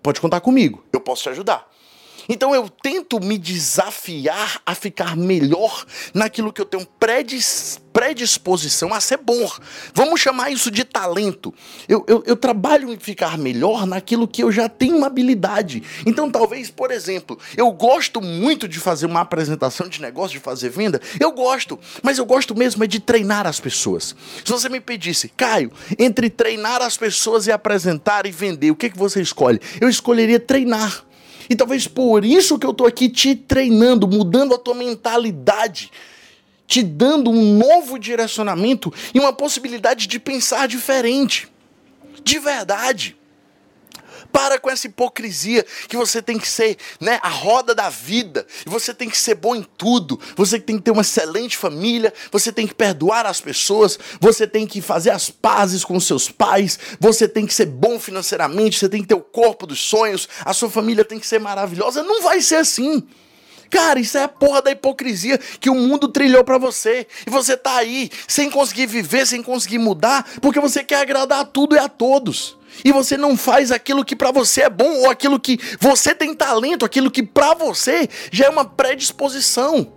pode 0.03 0.19
contar 0.19 0.41
comigo. 0.41 0.83
Eu 0.91 0.99
posso 0.99 1.23
te 1.23 1.29
ajudar. 1.29 1.74
Então 2.27 2.53
eu 2.53 2.69
tento 2.69 3.19
me 3.19 3.37
desafiar 3.37 4.61
a 4.65 4.73
ficar 4.73 5.15
melhor 5.15 5.85
naquilo 6.13 6.51
que 6.51 6.61
eu 6.61 6.65
tenho 6.65 6.87
predisposição 7.95 8.93
a 8.93 8.99
ser 8.99 9.17
bom. 9.17 9.49
Vamos 9.93 10.19
chamar 10.19 10.51
isso 10.51 10.69
de 10.69 10.83
talento. 10.83 11.53
Eu, 11.87 12.03
eu, 12.07 12.23
eu, 12.25 12.35
trabalho 12.35 12.91
em 12.91 12.99
ficar 12.99 13.37
melhor 13.37 13.87
naquilo 13.87 14.27
que 14.27 14.43
eu 14.43 14.51
já 14.51 14.67
tenho 14.67 14.97
uma 14.97 15.07
habilidade. 15.07 15.81
Então, 16.05 16.29
talvez, 16.29 16.69
por 16.69 16.91
exemplo, 16.91 17.39
eu 17.55 17.71
gosto 17.71 18.21
muito 18.21 18.67
de 18.67 18.79
fazer 18.79 19.05
uma 19.05 19.21
apresentação 19.21 19.87
de 19.87 20.01
negócio, 20.01 20.37
de 20.37 20.43
fazer 20.43 20.69
venda. 20.69 20.99
Eu 21.19 21.31
gosto, 21.31 21.79
mas 22.03 22.17
eu 22.17 22.25
gosto 22.25 22.53
mesmo 22.53 22.83
é 22.83 22.87
de 22.87 22.99
treinar 22.99 23.47
as 23.47 23.61
pessoas. 23.61 24.13
Se 24.43 24.51
você 24.51 24.67
me 24.67 24.81
pedisse, 24.81 25.29
Caio, 25.29 25.71
entre 25.97 26.29
treinar 26.29 26.81
as 26.81 26.97
pessoas 26.97 27.47
e 27.47 27.51
apresentar 27.51 28.25
e 28.25 28.31
vender, 28.31 28.71
o 28.71 28.75
que, 28.75 28.89
que 28.89 28.97
você 28.97 29.21
escolhe? 29.21 29.61
Eu 29.79 29.87
escolheria 29.87 30.39
treinar. 30.39 31.04
E 31.49 31.55
talvez 31.55 31.87
por 31.87 32.25
isso 32.25 32.57
que 32.57 32.65
eu 32.65 32.71
estou 32.71 32.87
aqui 32.87 33.09
te 33.09 33.35
treinando, 33.35 34.07
mudando 34.07 34.53
a 34.53 34.57
tua 34.57 34.73
mentalidade, 34.73 35.91
te 36.67 36.81
dando 36.81 37.29
um 37.29 37.57
novo 37.57 37.99
direcionamento 37.99 38.93
e 39.13 39.19
uma 39.19 39.33
possibilidade 39.33 40.07
de 40.07 40.19
pensar 40.19 40.67
diferente. 40.67 41.47
De 42.23 42.39
verdade. 42.39 43.15
Para 44.35 44.59
com 44.59 44.69
essa 44.69 44.87
hipocrisia 44.87 45.65
que 45.87 45.95
você 45.95 46.21
tem 46.21 46.37
que 46.37 46.47
ser 46.47 46.77
né, 46.99 47.21
a 47.23 47.29
roda 47.29 47.73
da 47.73 47.89
vida, 47.89 48.45
e 48.65 48.69
você 48.69 48.93
tem 48.93 49.09
que 49.09 49.17
ser 49.17 49.35
bom 49.35 49.55
em 49.55 49.63
tudo, 49.77 50.19
você 50.35 50.59
tem 50.59 50.75
que 50.75 50.83
ter 50.83 50.91
uma 50.91 51.03
excelente 51.03 51.55
família, 51.55 52.13
você 52.29 52.51
tem 52.51 52.67
que 52.67 52.75
perdoar 52.75 53.25
as 53.25 53.39
pessoas, 53.39 53.97
você 54.19 54.45
tem 54.45 54.67
que 54.67 54.81
fazer 54.81 55.11
as 55.11 55.29
pazes 55.29 55.85
com 55.85 55.97
seus 56.01 56.29
pais, 56.29 56.77
você 56.99 57.29
tem 57.29 57.45
que 57.45 57.53
ser 57.53 57.67
bom 57.67 57.97
financeiramente, 57.97 58.77
você 58.77 58.89
tem 58.89 59.01
que 59.01 59.07
ter 59.07 59.15
o 59.15 59.21
corpo 59.21 59.65
dos 59.65 59.79
sonhos, 59.79 60.27
a 60.43 60.53
sua 60.53 60.69
família 60.69 61.05
tem 61.05 61.17
que 61.17 61.25
ser 61.25 61.39
maravilhosa. 61.39 62.03
Não 62.03 62.21
vai 62.21 62.41
ser 62.41 62.55
assim. 62.55 63.07
Cara, 63.75 63.99
isso 63.99 64.17
é 64.17 64.23
a 64.23 64.29
porra 64.29 64.61
da 64.61 64.71
hipocrisia 64.71 65.37
que 65.37 65.69
o 65.69 65.75
mundo 65.75 66.07
trilhou 66.07 66.45
para 66.45 66.57
você. 66.57 67.05
E 67.27 67.29
você 67.29 67.57
tá 67.57 67.75
aí 67.75 68.09
sem 68.25 68.49
conseguir 68.49 68.85
viver, 68.85 69.27
sem 69.27 69.43
conseguir 69.43 69.79
mudar, 69.79 70.25
porque 70.39 70.61
você 70.61 70.81
quer 70.81 71.01
agradar 71.01 71.41
a 71.41 71.45
tudo 71.45 71.75
e 71.75 71.77
a 71.77 71.89
todos 71.89 72.57
e 72.85 72.91
você 72.93 73.17
não 73.17 73.35
faz 73.35 73.73
aquilo 73.73 74.05
que 74.05 74.15
para 74.15 74.31
você 74.31 74.61
é 74.61 74.69
bom 74.69 74.99
ou 74.99 75.09
aquilo 75.09 75.37
que 75.37 75.59
você 75.77 76.15
tem 76.15 76.33
talento, 76.33 76.85
aquilo 76.85 77.11
que 77.11 77.21
para 77.21 77.53
você 77.53 78.07
já 78.31 78.45
é 78.45 78.49
uma 78.49 78.63
predisposição. 78.63 79.91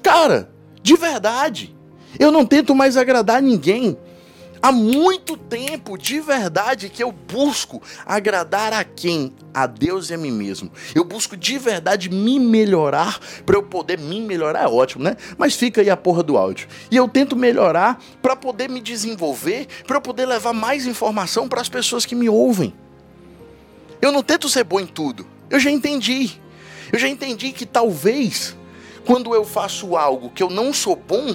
Cara, 0.00 0.48
de 0.80 0.94
verdade, 0.94 1.76
eu 2.16 2.30
não 2.30 2.46
tento 2.46 2.76
mais 2.76 2.96
agradar 2.96 3.42
ninguém. 3.42 3.98
Há 4.60 4.72
muito 4.72 5.36
tempo, 5.36 5.96
de 5.96 6.20
verdade, 6.20 6.88
que 6.88 7.02
eu 7.02 7.12
busco 7.12 7.80
agradar 8.04 8.72
a 8.72 8.82
quem? 8.82 9.32
A 9.54 9.66
Deus 9.66 10.10
e 10.10 10.14
a 10.14 10.18
mim 10.18 10.32
mesmo. 10.32 10.70
Eu 10.94 11.04
busco 11.04 11.36
de 11.36 11.58
verdade 11.58 12.08
me 12.08 12.40
melhorar 12.40 13.20
para 13.46 13.56
eu 13.56 13.62
poder 13.62 13.98
me 13.98 14.20
melhorar. 14.20 14.64
É 14.64 14.66
ótimo, 14.66 15.04
né? 15.04 15.16
Mas 15.36 15.54
fica 15.54 15.80
aí 15.80 15.90
a 15.90 15.96
porra 15.96 16.22
do 16.22 16.36
áudio. 16.36 16.68
E 16.90 16.96
eu 16.96 17.08
tento 17.08 17.36
melhorar 17.36 18.02
para 18.20 18.34
poder 18.34 18.68
me 18.68 18.80
desenvolver, 18.80 19.66
para 19.86 19.96
eu 19.96 20.00
poder 20.00 20.26
levar 20.26 20.52
mais 20.52 20.86
informação 20.86 21.48
para 21.48 21.60
as 21.60 21.68
pessoas 21.68 22.04
que 22.04 22.14
me 22.14 22.28
ouvem. 22.28 22.74
Eu 24.00 24.12
não 24.12 24.22
tento 24.22 24.48
ser 24.48 24.64
bom 24.64 24.80
em 24.80 24.86
tudo. 24.86 25.26
Eu 25.50 25.58
já 25.58 25.70
entendi. 25.70 26.32
Eu 26.92 26.98
já 26.98 27.08
entendi 27.08 27.52
que 27.52 27.66
talvez 27.66 28.56
quando 29.04 29.34
eu 29.34 29.44
faço 29.44 29.96
algo 29.96 30.30
que 30.30 30.42
eu 30.42 30.50
não 30.50 30.72
sou 30.72 30.94
bom, 30.94 31.34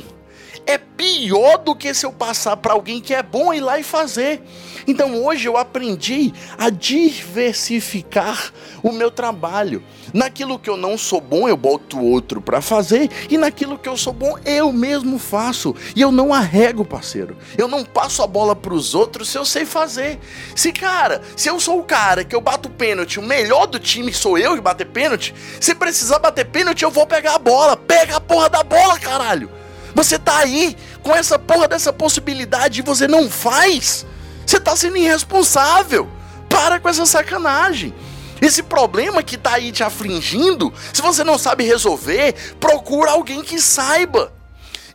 é 0.66 0.78
pior 0.78 1.58
do 1.58 1.76
que 1.76 1.94
se 1.94 2.06
eu 2.06 2.12
passar 2.12 2.58
para 2.58 2.74
alguém 2.74 3.02
que 3.02 3.14
é 3.14 3.24
bom 3.24 3.54
ir 3.54 3.62
lá 3.62 3.80
e 3.80 3.84
fazer. 3.84 4.42
Então 4.88 5.24
hoje 5.24 5.48
eu 5.48 5.58
aprendi 5.58 6.34
a 6.58 6.70
diversificar 6.70 8.52
o 8.82 8.92
meu 8.92 9.10
trabalho. 9.10 9.84
Naquilo 10.14 10.60
que 10.60 10.70
eu 10.70 10.78
não 10.78 10.98
sou 10.98 11.20
bom, 11.20 11.48
eu 11.48 11.58
boto 11.58 12.00
outro 12.00 12.42
para 12.42 12.62
fazer, 12.62 13.10
e 13.30 13.38
naquilo 13.38 13.80
que 13.80 13.90
eu 13.90 13.98
sou 13.98 14.14
bom, 14.14 14.38
eu 14.46 14.72
mesmo 14.72 15.18
faço. 15.18 15.76
E 15.96 16.02
eu 16.02 16.12
não 16.12 16.34
arrego, 16.34 16.86
parceiro. 16.86 17.38
Eu 17.58 17.68
não 17.68 17.84
passo 17.84 18.22
a 18.22 18.28
bola 18.28 18.56
para 18.56 18.74
os 18.74 18.94
outros 18.94 19.30
se 19.30 19.38
eu 19.38 19.46
sei 19.46 19.66
fazer. 19.66 20.20
Se, 20.56 20.72
cara, 20.72 21.22
se 21.36 21.50
eu 21.50 21.60
sou 21.60 21.80
o 21.80 21.84
cara 21.84 22.24
que 22.24 22.36
eu 22.36 22.42
bato 22.42 22.70
pênalti, 22.70 23.20
o 23.20 23.24
melhor 23.24 23.66
do 23.66 23.80
time 23.80 24.14
sou 24.14 24.38
eu 24.38 24.56
que 24.56 24.62
bater 24.62 24.86
pênalti, 24.86 25.34
se 25.60 25.74
precisar 25.74 26.20
bater 26.20 26.46
pênalti, 26.46 26.84
eu 26.84 26.92
vou 26.92 27.08
pegar 27.08 27.36
a 27.36 27.40
bola. 27.40 27.76
Pega 27.76 28.18
a 28.18 28.22
porra 28.22 28.50
da 28.50 28.64
bola, 28.64 29.00
caralho. 29.00 29.63
Você 29.96 30.18
tá 30.18 30.40
aí 30.40 30.76
com 31.02 31.16
essa 31.16 31.38
porra 31.38 31.68
dessa 31.68 31.94
possibilidade 31.94 32.80
e 32.80 32.84
você 32.84 33.08
não 33.08 33.30
faz. 33.30 34.06
Você 34.46 34.60
tá 34.60 34.76
sendo 34.76 34.98
irresponsável. 34.98 36.10
Para 36.50 36.80
com 36.80 36.90
essa 36.90 37.06
sacanagem. 37.06 37.94
Esse 38.42 38.62
problema 38.62 39.24
que 39.24 39.38
tá 39.38 39.56
aí 39.56 39.72
te 39.72 39.84
afligindo, 39.84 40.74
se 40.94 41.02
você 41.02 41.24
não 41.24 41.38
sabe 41.38 41.64
resolver, 41.64 42.34
procura 42.60 43.12
alguém 43.12 43.42
que 43.42 43.60
saiba. 43.60 44.34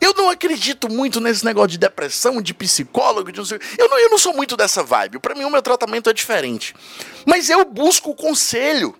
Eu 0.01 0.15
não 0.15 0.31
acredito 0.31 0.89
muito 0.89 1.21
nesse 1.21 1.45
negócio 1.45 1.69
de 1.69 1.79
depressão, 1.79 2.41
de 2.41 2.55
psicólogo, 2.55 3.33
de 3.33 3.39
não 3.39 3.45
sei. 3.45 3.59
Eu 3.77 3.89
não, 3.89 3.99
eu 3.99 4.11
não 4.11 4.19
sou 4.19 4.35
muito 4.35 4.57
dessa 4.57 4.83
vibe. 4.83 5.19
Para 5.19 5.35
mim, 5.35 5.45
o 5.45 5.51
meu 5.51 5.63
tratamento 5.63 6.09
é 6.09 6.13
diferente. 6.13 6.75
Mas 7.27 7.51
eu 7.51 7.65
busco 7.65 8.15
conselho. 8.15 8.95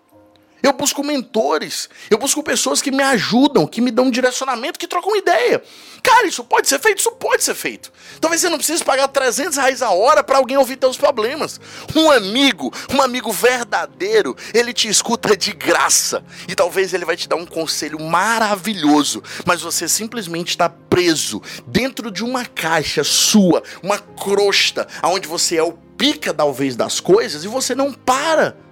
Eu 0.63 0.73
busco 0.73 1.05
mentores, 1.05 1.89
eu 2.11 2.19
busco 2.19 2.43
pessoas 2.43 2.83
que 2.83 2.91
me 2.91 3.03
ajudam, 3.03 3.67
que 3.67 3.81
me 3.81 3.91
dão 3.91 4.07
um 4.07 4.11
direcionamento, 4.11 4.79
que 4.79 4.89
trocam 4.89 5.17
ideia. 5.17 5.63
Cara, 6.03 6.27
isso 6.27 6.43
pode 6.43 6.69
ser 6.69 6.79
feito? 6.81 6.99
Isso 6.99 7.13
pode 7.13 7.45
ser 7.45 7.55
feito. 7.55 7.93
Talvez 8.21 8.41
você 8.41 8.49
não 8.49 8.59
precise 8.59 8.85
pagar 8.85 9.09
300 9.09 9.57
reais 9.57 9.83
a 9.83 9.91
hora 9.91 10.25
para 10.25 10.39
alguém 10.39 10.57
ouvir 10.57 10.77
teus 10.77 10.97
problemas. 10.97 11.61
Um 11.95 12.11
amigo, 12.11 12.73
um 12.93 13.01
amigo 13.01 13.31
verdadeiro, 13.31 14.37
ele 14.53 14.73
te 14.73 14.89
escuta 14.89 15.37
de 15.37 15.53
graça. 15.53 16.25
E 16.49 16.55
talvez 16.55 16.93
ele 16.93 17.05
vai 17.05 17.17
te 17.17 17.29
dar 17.29 17.37
um 17.37 17.47
conselho 17.47 18.01
maravilhoso, 18.01 19.23
mas 19.45 19.61
você 19.61 19.89
simplesmente 19.89 20.51
está 20.51 20.69
preso 20.69 21.41
dentro 21.67 22.11
de 22.11 22.25
uma 22.25 22.45
caixa 22.45 23.05
sua, 23.05 23.63
uma 23.83 23.99
crosta, 23.99 24.89
onde 25.05 25.29
você 25.29 25.57
é 25.57 25.63
o 25.63 25.73
pica 25.73 26.33
talvez 26.33 26.77
das 26.77 27.01
coisas 27.01 27.45
e 27.45 27.49
você 27.49 27.75
não 27.75 27.93
para 27.93 28.29
para 28.29 28.68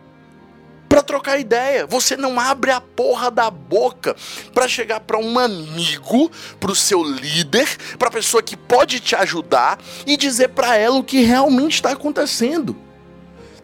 trocar 1.07 1.39
ideia. 1.39 1.87
Você 1.87 2.17
não 2.17 2.39
abre 2.39 2.71
a 2.71 2.81
porra 2.81 3.31
da 3.31 3.51
boca 3.51 4.15
para 4.53 4.69
chegar 4.69 5.01
para 5.01 5.19
um 5.19 5.39
amigo, 5.39 6.31
para 6.61 6.71
o 6.71 6.77
seu 6.77 7.03
líder, 7.03 7.69
para 7.99 8.11
pessoa 8.11 8.43
que 8.43 8.57
pode 8.57 9.01
te 9.01 9.17
ajudar 9.17 9.79
e 10.07 10.17
dizer 10.17 10.49
para 10.49 10.77
ela 10.77 10.97
o 10.97 11.05
que 11.05 11.23
realmente 11.23 11.75
está 11.75 11.93
acontecendo. 11.93 12.77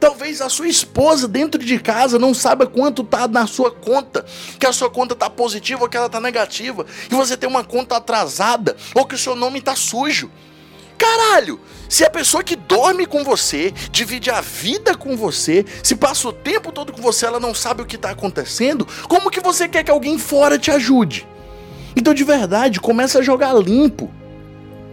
Talvez 0.02 0.40
a 0.40 0.48
sua 0.48 0.66
esposa 0.66 1.28
dentro 1.28 1.62
de 1.62 1.78
casa 1.78 2.18
não 2.18 2.34
saiba 2.34 2.66
quanto 2.66 3.04
tá 3.04 3.28
na 3.28 3.46
sua 3.46 3.70
conta, 3.70 4.24
que 4.58 4.66
a 4.66 4.72
sua 4.72 4.90
conta 4.90 5.14
tá 5.14 5.30
positiva 5.30 5.82
ou 5.82 5.88
que 5.88 5.96
ela 5.96 6.08
tá 6.08 6.20
negativa, 6.20 6.84
que 7.08 7.14
você 7.14 7.36
tem 7.36 7.48
uma 7.48 7.62
conta 7.62 7.96
atrasada 7.96 8.76
ou 8.96 9.06
que 9.06 9.14
o 9.14 9.18
seu 9.18 9.36
nome 9.36 9.60
tá 9.60 9.76
sujo. 9.76 10.28
Caralho! 11.02 11.58
Se 11.88 12.04
a 12.04 12.10
pessoa 12.10 12.44
que 12.44 12.54
dorme 12.54 13.06
com 13.06 13.24
você, 13.24 13.74
divide 13.90 14.30
a 14.30 14.40
vida 14.40 14.96
com 14.96 15.16
você, 15.16 15.66
se 15.82 15.96
passa 15.96 16.28
o 16.28 16.32
tempo 16.32 16.70
todo 16.70 16.92
com 16.92 17.02
você, 17.02 17.26
ela 17.26 17.40
não 17.40 17.52
sabe 17.52 17.82
o 17.82 17.84
que 17.84 17.96
está 17.96 18.10
acontecendo, 18.10 18.86
como 19.08 19.28
que 19.28 19.40
você 19.40 19.68
quer 19.68 19.82
que 19.82 19.90
alguém 19.90 20.16
fora 20.16 20.56
te 20.56 20.70
ajude? 20.70 21.26
Então, 21.96 22.14
de 22.14 22.22
verdade, 22.22 22.78
começa 22.78 23.18
a 23.18 23.22
jogar 23.22 23.52
limpo. 23.54 24.14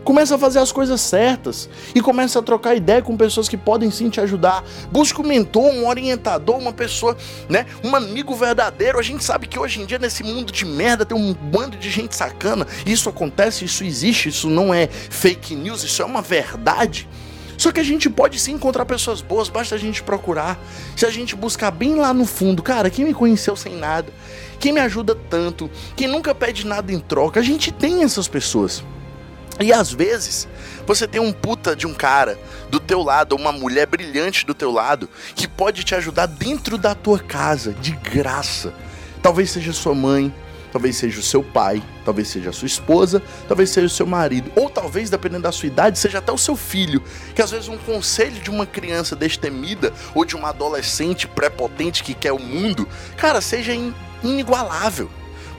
Começa 0.03 0.35
a 0.35 0.37
fazer 0.37 0.59
as 0.59 0.71
coisas 0.71 1.01
certas 1.01 1.69
e 1.93 2.01
começa 2.01 2.39
a 2.39 2.41
trocar 2.41 2.75
ideia 2.75 3.01
com 3.01 3.15
pessoas 3.17 3.47
que 3.47 3.57
podem 3.57 3.91
sim 3.91 4.09
te 4.09 4.19
ajudar. 4.21 4.63
Busca 4.91 5.21
um 5.21 5.25
mentor, 5.25 5.65
um 5.65 5.87
orientador, 5.87 6.57
uma 6.57 6.73
pessoa, 6.73 7.15
né? 7.47 7.65
Um 7.83 7.95
amigo 7.95 8.33
verdadeiro. 8.35 8.99
A 8.99 9.03
gente 9.03 9.23
sabe 9.23 9.47
que 9.47 9.59
hoje 9.59 9.81
em 9.81 9.85
dia, 9.85 9.99
nesse 9.99 10.23
mundo 10.23 10.51
de 10.51 10.65
merda, 10.65 11.05
tem 11.05 11.17
um 11.17 11.33
bando 11.33 11.77
de 11.77 11.89
gente 11.89 12.15
sacana. 12.15 12.65
Isso 12.85 13.09
acontece, 13.09 13.65
isso 13.65 13.83
existe, 13.83 14.29
isso 14.29 14.49
não 14.49 14.73
é 14.73 14.87
fake 14.87 15.55
news, 15.55 15.83
isso 15.83 16.01
é 16.01 16.05
uma 16.05 16.21
verdade. 16.21 17.07
Só 17.59 17.73
que 17.73 17.79
a 17.81 17.83
gente 17.83 18.09
pode 18.09 18.39
sim 18.39 18.53
encontrar 18.53 18.85
pessoas 18.85 19.21
boas, 19.21 19.49
basta 19.49 19.75
a 19.75 19.77
gente 19.77 20.01
procurar. 20.01 20.57
Se 20.95 21.05
a 21.05 21.11
gente 21.11 21.35
buscar 21.35 21.71
bem 21.71 21.95
lá 21.95 22.13
no 22.13 22.25
fundo, 22.25 22.63
cara, 22.63 22.89
quem 22.89 23.03
me 23.03 23.13
conheceu 23.13 23.53
sem 23.53 23.75
nada, 23.75 24.13
quem 24.57 24.71
me 24.71 24.79
ajuda 24.79 25.13
tanto, 25.29 25.69
quem 25.93 26.07
nunca 26.07 26.33
pede 26.33 26.65
nada 26.65 26.89
em 26.93 26.99
troca, 26.99 27.41
a 27.41 27.43
gente 27.43 27.69
tem 27.69 28.01
essas 28.01 28.29
pessoas. 28.29 28.81
E 29.59 29.73
às 29.73 29.91
vezes, 29.91 30.47
você 30.87 31.05
tem 31.05 31.19
um 31.19 31.33
puta 31.33 31.75
de 31.75 31.85
um 31.85 31.93
cara 31.93 32.39
do 32.69 32.79
teu 32.79 33.03
lado, 33.03 33.35
uma 33.35 33.51
mulher 33.51 33.85
brilhante 33.85 34.45
do 34.45 34.53
teu 34.53 34.71
lado, 34.71 35.09
que 35.35 35.47
pode 35.47 35.83
te 35.83 35.93
ajudar 35.93 36.27
dentro 36.27 36.77
da 36.77 36.95
tua 36.95 37.19
casa, 37.19 37.73
de 37.73 37.91
graça. 37.91 38.73
Talvez 39.21 39.51
seja 39.51 39.73
sua 39.73 39.93
mãe, 39.93 40.33
talvez 40.71 40.95
seja 40.95 41.19
o 41.19 41.23
seu 41.23 41.43
pai, 41.43 41.83
talvez 42.05 42.29
seja 42.29 42.51
a 42.51 42.53
sua 42.53 42.67
esposa, 42.67 43.21
talvez 43.49 43.69
seja 43.69 43.87
o 43.87 43.89
seu 43.89 44.07
marido, 44.07 44.49
ou 44.55 44.69
talvez, 44.69 45.09
dependendo 45.09 45.43
da 45.43 45.51
sua 45.51 45.67
idade, 45.67 45.99
seja 45.99 46.19
até 46.19 46.31
o 46.31 46.37
seu 46.37 46.55
filho. 46.55 47.03
Que 47.35 47.41
às 47.41 47.51
vezes 47.51 47.67
um 47.67 47.77
conselho 47.77 48.39
de 48.41 48.49
uma 48.49 48.65
criança 48.65 49.13
destemida 49.13 49.91
ou 50.15 50.23
de 50.23 50.37
uma 50.37 50.49
adolescente 50.49 51.27
prepotente 51.27 52.01
que 52.01 52.13
quer 52.13 52.31
o 52.31 52.39
mundo, 52.39 52.87
cara, 53.17 53.41
seja 53.41 53.73
inigualável 54.23 55.09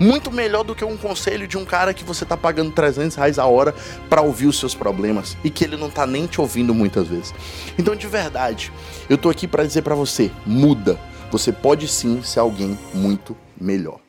muito 0.00 0.32
melhor 0.32 0.64
do 0.64 0.74
que 0.74 0.84
um 0.84 0.96
conselho 0.96 1.46
de 1.46 1.58
um 1.58 1.64
cara 1.64 1.92
que 1.92 2.02
você 2.02 2.24
tá 2.24 2.36
pagando 2.36 2.72
300 2.72 3.14
reais 3.16 3.38
a 3.38 3.44
hora 3.44 3.74
para 4.08 4.22
ouvir 4.22 4.46
os 4.46 4.58
seus 4.58 4.74
problemas 4.74 5.36
e 5.44 5.50
que 5.50 5.62
ele 5.62 5.76
não 5.76 5.90
tá 5.90 6.06
nem 6.06 6.26
te 6.26 6.40
ouvindo 6.40 6.74
muitas 6.74 7.06
vezes. 7.06 7.34
Então, 7.78 7.94
de 7.94 8.06
verdade, 8.06 8.72
eu 9.08 9.18
tô 9.18 9.28
aqui 9.28 9.46
para 9.46 9.64
dizer 9.64 9.82
para 9.82 9.94
você, 9.94 10.30
muda. 10.46 10.98
Você 11.30 11.52
pode 11.52 11.86
sim 11.86 12.22
ser 12.22 12.40
alguém 12.40 12.76
muito 12.94 13.36
melhor. 13.60 14.00